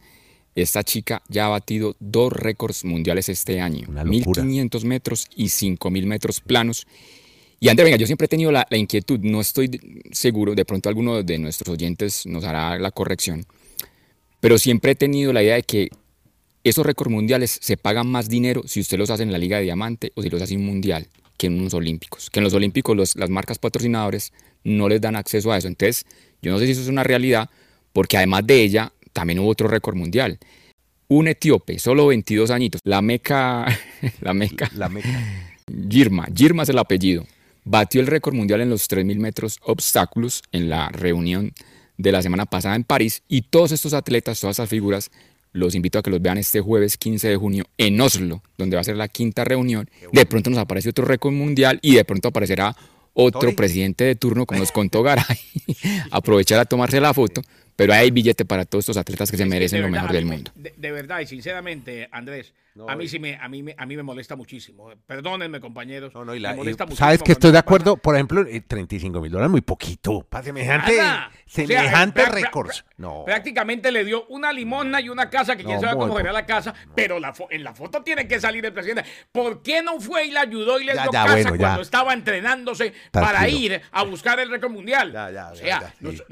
esta 0.55 0.83
chica 0.83 1.23
ya 1.29 1.47
ha 1.47 1.49
batido 1.49 1.97
dos 2.01 2.33
récords 2.33 2.85
mundiales 2.85 3.29
este 3.29 3.61
año. 3.61 3.89
1.500 3.89 4.85
metros 4.85 5.27
y 5.35 5.47
5.000 5.47 6.07
metros 6.07 6.41
planos. 6.41 6.87
Y 7.59 7.69
antes, 7.69 7.85
venga, 7.85 7.97
yo 7.97 8.07
siempre 8.07 8.27
he 8.27 8.29
tenido 8.29 8.53
la, 8.53 8.67
la 8.69 8.77
inquietud, 8.77 9.19
no 9.23 9.41
estoy 9.41 9.71
seguro, 10.13 10.55
de 10.55 10.65
pronto 10.65 10.89
alguno 10.89 11.23
de 11.23 11.39
nuestros 11.39 11.75
oyentes 11.75 12.27
nos 12.27 12.45
hará 12.45 12.79
la 12.79 12.91
corrección, 12.91 13.47
pero 14.41 14.59
siempre 14.59 14.93
he 14.93 14.95
tenido 14.95 15.33
la 15.33 15.43
idea 15.43 15.55
de 15.55 15.63
que 15.63 15.89
esos 16.69 16.85
récords 16.85 17.11
mundiales 17.11 17.59
se 17.61 17.77
pagan 17.77 18.09
más 18.09 18.29
dinero 18.29 18.63
si 18.67 18.81
usted 18.81 18.99
los 18.99 19.11
hace 19.11 19.23
en 19.23 19.33
la 19.33 19.39
Liga 19.39 19.59
de 19.59 19.65
Diamante 19.65 20.13
o 20.15 20.23
si 20.23 20.31
los 20.31 20.43
hace 20.43 20.55
en 20.55 20.61
un 20.61 20.67
mundial 20.67 21.09
que 21.37 21.47
en 21.49 21.59
unos 21.59 21.75
olímpicos. 21.75 22.31
Que 22.31 22.41
en 22.41 22.45
los 22.45 22.55
olímpicos 22.55 23.17
las 23.17 23.31
marcas 23.31 23.59
patrocinadores 23.59 24.33
no 24.65 24.89
les 24.89 25.01
dan 25.01 25.17
acceso 25.17 25.53
a 25.53 25.59
eso. 25.59 25.69
Entonces, 25.69 26.07
yo 26.43 26.51
no 26.51 26.59
sé 26.59 26.67
si 26.67 26.73
eso 26.73 26.83
es 26.83 26.89
una 26.89 27.05
realidad, 27.05 27.51
porque 27.93 28.17
además 28.17 28.47
de 28.47 28.63
ella, 28.63 28.93
también 29.13 29.39
hubo 29.39 29.49
otro 29.49 29.69
récord 29.69 29.97
mundial. 29.97 30.39
Un 31.09 31.29
etíope, 31.29 31.79
solo 31.79 32.09
22 32.09 32.51
añitos, 32.51 32.81
la 32.85 33.01
meca, 33.01 33.67
la 34.21 34.35
meca, 34.35 34.71
La 34.75 34.89
meca. 34.89 35.09
Girma, 35.89 36.27
Girma 36.35 36.63
es 36.65 36.69
el 36.69 36.79
apellido, 36.79 37.27
batió 37.65 38.01
el 38.01 38.07
récord 38.07 38.35
mundial 38.35 38.61
en 38.61 38.71
los 38.71 38.89
3.000 38.89 39.19
metros 39.19 39.59
obstáculos 39.63 40.43
en 40.53 40.69
la 40.69 40.89
reunión 40.91 41.53
de 41.97 42.13
la 42.13 42.23
semana 42.23 42.47
pasada 42.47 42.77
en 42.77 42.85
París 42.85 43.23
y 43.29 43.43
todos 43.43 43.73
estos 43.73 43.95
atletas, 43.95 44.41
todas 44.41 44.57
esas 44.57 44.69
figuras, 44.69 45.11
los 45.57 45.75
invito 45.75 45.99
a 45.99 46.03
que 46.03 46.11
los 46.11 46.21
vean 46.21 46.39
este 46.39 46.61
jueves 46.61 46.97
15 46.97 47.29
de 47.29 47.37
junio 47.37 47.65
en 47.79 48.01
Oslo, 48.01 48.43
donde 48.59 48.77
va 48.77 48.83
a 48.83 48.85
ser 48.85 48.97
la 48.97 49.09
quinta 49.09 49.45
reunión. 49.45 49.89
De 50.13 50.27
pronto 50.27 50.51
nos 50.51 50.59
aparece 50.59 50.91
otro 50.91 51.05
récord 51.05 51.33
mundial 51.33 51.79
y 51.83 51.95
de 51.95 52.05
pronto 52.05 52.29
aparecerá 52.29 52.77
otro 53.15 53.57
presidente 53.57 54.05
de 54.05 54.15
turno, 54.15 54.45
como 54.45 54.61
nos 54.61 54.73
contó 54.73 55.03
Garay, 55.03 55.39
aprovechar 56.11 56.61
a 56.61 56.67
tomarse 56.67 57.01
la 57.01 57.15
foto, 57.15 57.41
pero 57.75 57.95
hay 57.95 58.11
billete 58.11 58.45
para 58.45 58.67
todos 58.67 58.83
estos 58.83 58.99
atletas 58.99 59.31
que 59.31 59.39
se 59.39 59.47
merecen 59.47 59.81
lo 59.81 59.89
mejor 59.89 60.13
del 60.13 60.27
mundo. 60.27 60.51
De, 60.55 60.75
de 60.77 60.93
verdad 60.93 61.21
y 61.21 61.27
sinceramente, 61.27 62.09
Andrés, 62.13 62.53
No, 62.77 62.89
a 62.91 62.95
mí 62.95 63.05
y- 63.05 63.09
sí 63.09 63.19
me, 63.19 63.37
a 63.37 63.49
mí 63.49 63.63
me, 63.63 63.75
a 63.79 63.87
mí 63.87 63.97
me 63.97 64.03
molesta 64.03 64.37
muchísimo. 64.37 64.91
Perdónenme, 65.07 65.61
compañeros. 65.61 66.15
No, 66.15 66.25
no, 66.27 66.35
y 66.35 66.39
me 66.39 66.43
la- 66.43 66.53
y 66.53 66.57
molesta 66.57 66.85
muchísimo 66.85 67.07
¿Sabes 67.07 67.23
que 67.23 67.33
estoy 67.33 67.51
de 67.51 67.59
acuerdo? 67.59 67.97
Por 67.97 68.15
ejemplo, 68.15 68.43
eh, 68.47 68.61
35 68.61 69.21
mil 69.23 69.33
dólares 69.33 69.51
muy 69.51 69.63
poquito. 69.63 70.23
Para 70.29 70.45
semejante, 70.45 70.97
Nada. 70.99 71.29
O 71.29 71.31
sea, 71.49 71.67
semejante 71.67 72.27
récords. 72.27 72.85
No. 72.99 73.23
Prácticamente 73.25 73.91
le 73.91 74.05
dio 74.05 74.27
una 74.27 74.53
limosna 74.53 75.01
y 75.01 75.09
una 75.09 75.31
casa 75.31 75.57
que 75.57 75.65
quién 75.65 75.81
sabe 75.81 75.95
cómo 75.97 76.17
será 76.17 76.33
la 76.33 76.45
casa, 76.45 76.75
pero 76.95 77.19
la 77.19 77.33
en 77.51 77.65
la 77.65 77.75
foto 77.75 78.03
tiene 78.03 78.29
que 78.29 78.39
salir 78.41 78.65
el 78.67 78.73
presidente. 78.73 79.09
¿Por 79.33 79.63
qué 79.63 79.83
no 79.83 79.99
fue 80.01 80.27
y 80.27 80.31
le 80.33 80.39
ayudó 80.39 80.79
y 80.79 80.85
le 80.85 80.95
Ya, 80.95 81.03
dio 81.05 81.13
ya, 81.13 81.25
casa 81.25 81.43
bueno, 81.49 81.57
cuando 81.57 81.83
estaba 81.83 82.13
entrenándose 82.13 82.93
para 83.11 83.49
ir 83.49 83.81
a 83.91 84.03
buscar 84.03 84.39
el 84.41 84.51
récord 84.51 84.71
mundial? 84.71 85.13
Ya, 85.13 85.31
ya, 85.31 85.51
o 85.51 85.57
sea, 85.57 85.95
sí. 85.99 86.23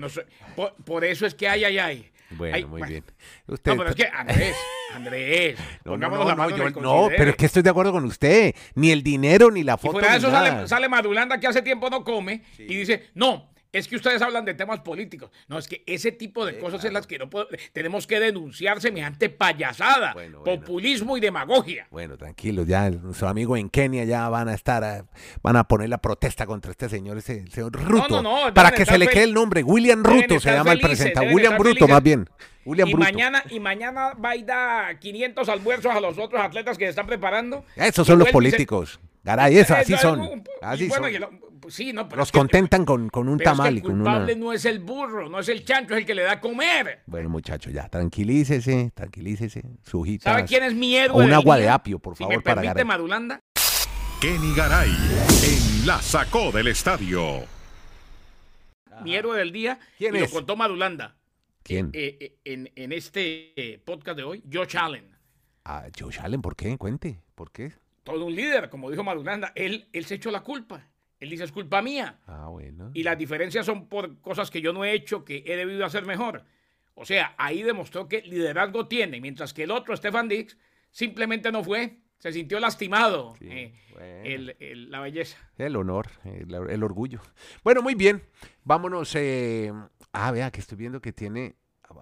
por, 0.54 0.74
por 0.84 1.04
eso 1.04 1.26
es 1.26 1.34
que 1.34 1.48
ay, 1.48 1.64
ay, 1.64 1.78
ay. 1.78 2.10
Bueno, 2.36 2.56
Ay, 2.56 2.62
muy 2.64 2.80
bueno. 2.80 2.86
bien. 2.86 3.04
Usted, 3.46 3.72
No, 3.72 3.78
pero 3.78 3.90
es 3.90 3.96
que 3.96 4.06
Andrés, 4.06 4.56
Andrés, 4.94 5.58
No, 5.84 5.96
no, 5.96 7.08
yo- 7.08 7.08
pero 7.16 7.30
es 7.30 7.36
que 7.36 7.46
estoy 7.46 7.62
de 7.62 7.70
acuerdo 7.70 7.92
con 7.92 8.04
usted. 8.04 8.54
Ni 8.74 8.90
el 8.90 9.02
dinero, 9.02 9.50
ni 9.50 9.62
la 9.62 9.74
Y 9.74 9.78
foto. 9.78 9.92
fuera 9.92 10.12
de 10.12 10.18
eso 10.18 10.30
nada. 10.30 10.50
sale, 10.50 10.68
sale 10.68 10.88
Madulanda 10.88 11.38
que 11.38 11.46
hace 11.46 11.62
tiempo 11.62 11.90
no 11.90 12.04
come 12.04 12.42
y 12.58 12.74
dice, 12.74 13.08
no, 13.14 13.50
es 13.78 13.88
que 13.88 13.96
ustedes 13.96 14.22
hablan 14.22 14.44
de 14.44 14.54
temas 14.54 14.80
políticos. 14.80 15.30
No, 15.48 15.58
es 15.58 15.68
que 15.68 15.82
ese 15.86 16.12
tipo 16.12 16.46
de 16.46 16.58
cosas 16.58 16.84
es 16.84 16.92
las 16.92 17.06
que 17.06 17.18
no 17.18 17.28
puedo- 17.28 17.48
tenemos 17.72 18.06
que 18.06 18.20
denunciar 18.20 18.80
semejante 18.80 19.28
payasada, 19.28 20.12
Bueno, 20.14 20.40
bueno. 20.40 20.60
populismo 20.60 21.16
y 21.16 21.20
demagogia. 21.20 21.86
Bueno, 21.90 22.16
tranquilos, 22.16 22.66
ya 22.66 22.90
nuestro 22.90 23.28
amigo 23.28 23.56
en 23.56 23.68
Kenia 23.68 24.04
ya 24.04 24.28
van 24.28 24.48
a 24.48 24.54
estar, 24.54 24.82
a- 24.84 25.04
van 25.42 25.56
a 25.56 25.64
poner 25.64 25.88
la 25.88 25.98
protesta 25.98 26.46
contra 26.46 26.70
este 26.70 26.88
señor, 26.88 27.18
ese 27.18 27.46
señor 27.48 27.72
Ruto, 27.72 28.08
no, 28.08 28.22
no, 28.22 28.38
deben 28.40 28.54
para 28.54 28.70
que 28.72 28.84
se 28.86 28.98
le 28.98 29.06
quede 29.08 29.24
el 29.24 29.34
nombre, 29.34 29.62
William 29.62 30.02
Ruto 30.02 30.40
se 30.40 30.50
llama 30.52 30.72
el 30.72 30.80
presentador, 30.80 31.32
William 31.32 31.54
Bruto 31.54 31.74
felices. 31.74 31.88
más 31.90 32.02
bien, 32.02 32.28
William 32.64 32.88
y 32.88 32.92
Bruto. 32.94 33.04
mañana, 33.12 33.44
y 33.50 33.60
mañana 33.60 34.14
va 34.14 34.30
a 34.30 34.36
ir 34.36 34.50
a 34.50 34.98
500 34.98 35.48
almuerzos 35.48 35.94
a 35.94 36.00
los 36.00 36.18
otros 36.18 36.40
atletas 36.42 36.78
que 36.78 36.84
se 36.84 36.90
están 36.90 37.06
preparando. 37.06 37.64
Esos 37.76 38.06
son 38.06 38.18
los 38.18 38.28
se- 38.28 38.32
políticos, 38.32 39.00
Garay, 39.22 39.58
eso, 39.58 39.74
Eh, 39.74 39.78
así 39.78 39.94
eh, 39.94 39.98
son, 39.98 40.22
y 40.24 40.42
así 40.62 40.88
bueno, 40.88 41.08
son. 41.26 41.40
Sí, 41.68 41.92
no, 41.92 42.08
pero 42.08 42.20
Los 42.20 42.32
que- 42.32 42.38
contentan 42.38 42.84
con, 42.84 43.08
con 43.08 43.28
un 43.28 43.38
pero 43.38 43.50
es 43.50 43.52
que 43.52 43.56
tamal 43.58 43.72
el 43.72 43.78
y 43.78 43.82
con 43.82 43.92
una... 44.00 44.04
culpable 44.04 44.36
no 44.36 44.52
es 44.52 44.64
el 44.64 44.78
burro, 44.80 45.28
no 45.28 45.38
es 45.38 45.48
el 45.48 45.64
chancho, 45.64 45.94
es 45.94 46.00
el 46.00 46.06
que 46.06 46.14
le 46.14 46.22
da 46.22 46.32
a 46.32 46.40
comer. 46.40 47.02
Bueno, 47.06 47.28
muchacho, 47.28 47.70
ya, 47.70 47.88
tranquilícese, 47.88 48.90
tranquilícese, 48.94 49.62
su. 49.82 50.04
¿Sabe 50.20 50.44
quién 50.44 50.62
es 50.64 50.74
mi 50.74 50.96
héroe? 50.96 51.16
O 51.16 51.18
un 51.20 51.24
del 51.26 51.34
agua 51.34 51.56
de 51.56 51.68
apio, 51.68 51.98
por 51.98 52.16
Si 52.16 52.22
favor, 52.24 52.36
me 52.36 52.42
para 52.42 52.54
permite, 52.56 52.68
Garay. 52.74 52.84
Madulanda. 52.84 53.40
Kenny 54.20 54.54
Garay 54.54 54.90
en 54.90 55.86
La 55.86 56.00
Sacó 56.00 56.50
del 56.50 56.68
Estadio. 56.68 57.42
mi 59.02 59.14
héroe 59.14 59.36
del 59.38 59.52
día. 59.52 59.78
¿Quién 59.98 60.14
y 60.14 60.18
es? 60.18 60.30
lo 60.30 60.30
contó 60.30 60.56
Madulanda. 60.56 61.16
¿Quién? 61.62 61.90
Eh, 61.92 62.16
eh, 62.20 62.36
en, 62.44 62.70
en 62.76 62.92
este 62.92 63.52
eh, 63.74 63.78
podcast 63.84 64.16
de 64.16 64.22
hoy, 64.24 64.42
Josh 64.52 64.76
Allen. 64.76 65.10
Ah, 65.64 65.84
Josh 65.98 66.18
Allen, 66.20 66.42
¿por 66.42 66.56
qué? 66.56 66.76
Cuente, 66.78 67.20
¿por 67.34 67.50
qué? 67.50 67.72
Todo 68.02 68.26
un 68.26 68.34
líder, 68.34 68.68
como 68.68 68.90
dijo 68.90 69.02
Madulanda. 69.02 69.52
Él, 69.54 69.88
él 69.92 70.04
se 70.04 70.16
echó 70.16 70.30
la 70.30 70.40
culpa. 70.42 70.86
Él 71.24 71.30
dice, 71.30 71.44
es 71.44 71.52
culpa 71.52 71.82
mía. 71.82 72.20
Ah, 72.26 72.46
bueno. 72.48 72.90
Y 72.94 73.02
las 73.02 73.18
diferencias 73.18 73.66
son 73.66 73.88
por 73.88 74.20
cosas 74.20 74.50
que 74.50 74.60
yo 74.60 74.72
no 74.72 74.84
he 74.84 74.92
hecho, 74.92 75.24
que 75.24 75.42
he 75.46 75.56
debido 75.56 75.84
hacer 75.84 76.06
mejor. 76.06 76.44
O 76.94 77.04
sea, 77.04 77.34
ahí 77.38 77.62
demostró 77.62 78.06
que 78.08 78.22
liderazgo 78.22 78.86
tiene, 78.86 79.20
mientras 79.20 79.52
que 79.52 79.64
el 79.64 79.72
otro, 79.72 79.96
Stefan 79.96 80.28
Dix, 80.28 80.56
simplemente 80.90 81.50
no 81.50 81.64
fue. 81.64 81.98
Se 82.18 82.32
sintió 82.32 82.58
lastimado. 82.60 83.34
Sí, 83.38 83.48
eh, 83.50 83.74
bueno. 83.92 84.06
el- 84.24 84.56
el- 84.60 84.90
la 84.90 85.00
belleza. 85.00 85.36
El 85.58 85.76
honor, 85.76 86.08
el, 86.24 86.54
el 86.54 86.82
orgullo. 86.84 87.20
Bueno, 87.64 87.82
muy 87.82 87.94
bien. 87.94 88.22
Vámonos. 88.62 89.12
eh, 89.16 89.72
Ah, 90.12 90.30
vea 90.30 90.50
que 90.52 90.60
estoy 90.60 90.78
viendo 90.78 91.00
que 91.02 91.12
tiene 91.12 91.56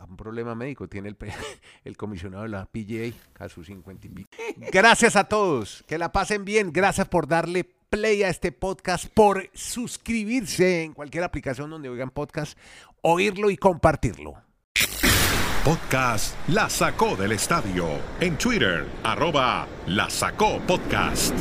un 0.08 0.16
problema 0.18 0.54
médico. 0.54 0.86
Tiene 0.86 1.08
el, 1.08 1.16
el 1.84 1.96
comisionado 1.96 2.42
de 2.44 2.50
la 2.50 2.66
PGA 2.66 3.14
a 3.42 3.48
sus 3.48 3.66
50 3.66 4.06
y 4.06 4.10
pico. 4.10 4.28
Gracias 4.72 5.16
a 5.16 5.24
todos. 5.24 5.82
Que 5.88 5.96
la 5.98 6.12
pasen 6.12 6.44
bien. 6.44 6.72
Gracias 6.72 7.08
por 7.08 7.26
darle 7.26 7.64
play 7.92 8.22
a 8.22 8.30
este 8.30 8.52
podcast, 8.52 9.04
por 9.12 9.50
suscribirse 9.52 10.82
en 10.82 10.94
cualquier 10.94 11.24
aplicación 11.24 11.68
donde 11.68 11.90
oigan 11.90 12.08
podcast, 12.08 12.56
oírlo 13.02 13.50
y 13.50 13.58
compartirlo. 13.58 14.36
Podcast 15.62 16.34
La 16.48 16.70
Sacó 16.70 17.16
del 17.16 17.32
Estadio. 17.32 17.86
En 18.18 18.38
Twitter, 18.38 18.86
arroba 19.04 19.68
La 19.86 20.08
Sacó 20.08 20.58
Podcast. 20.60 21.34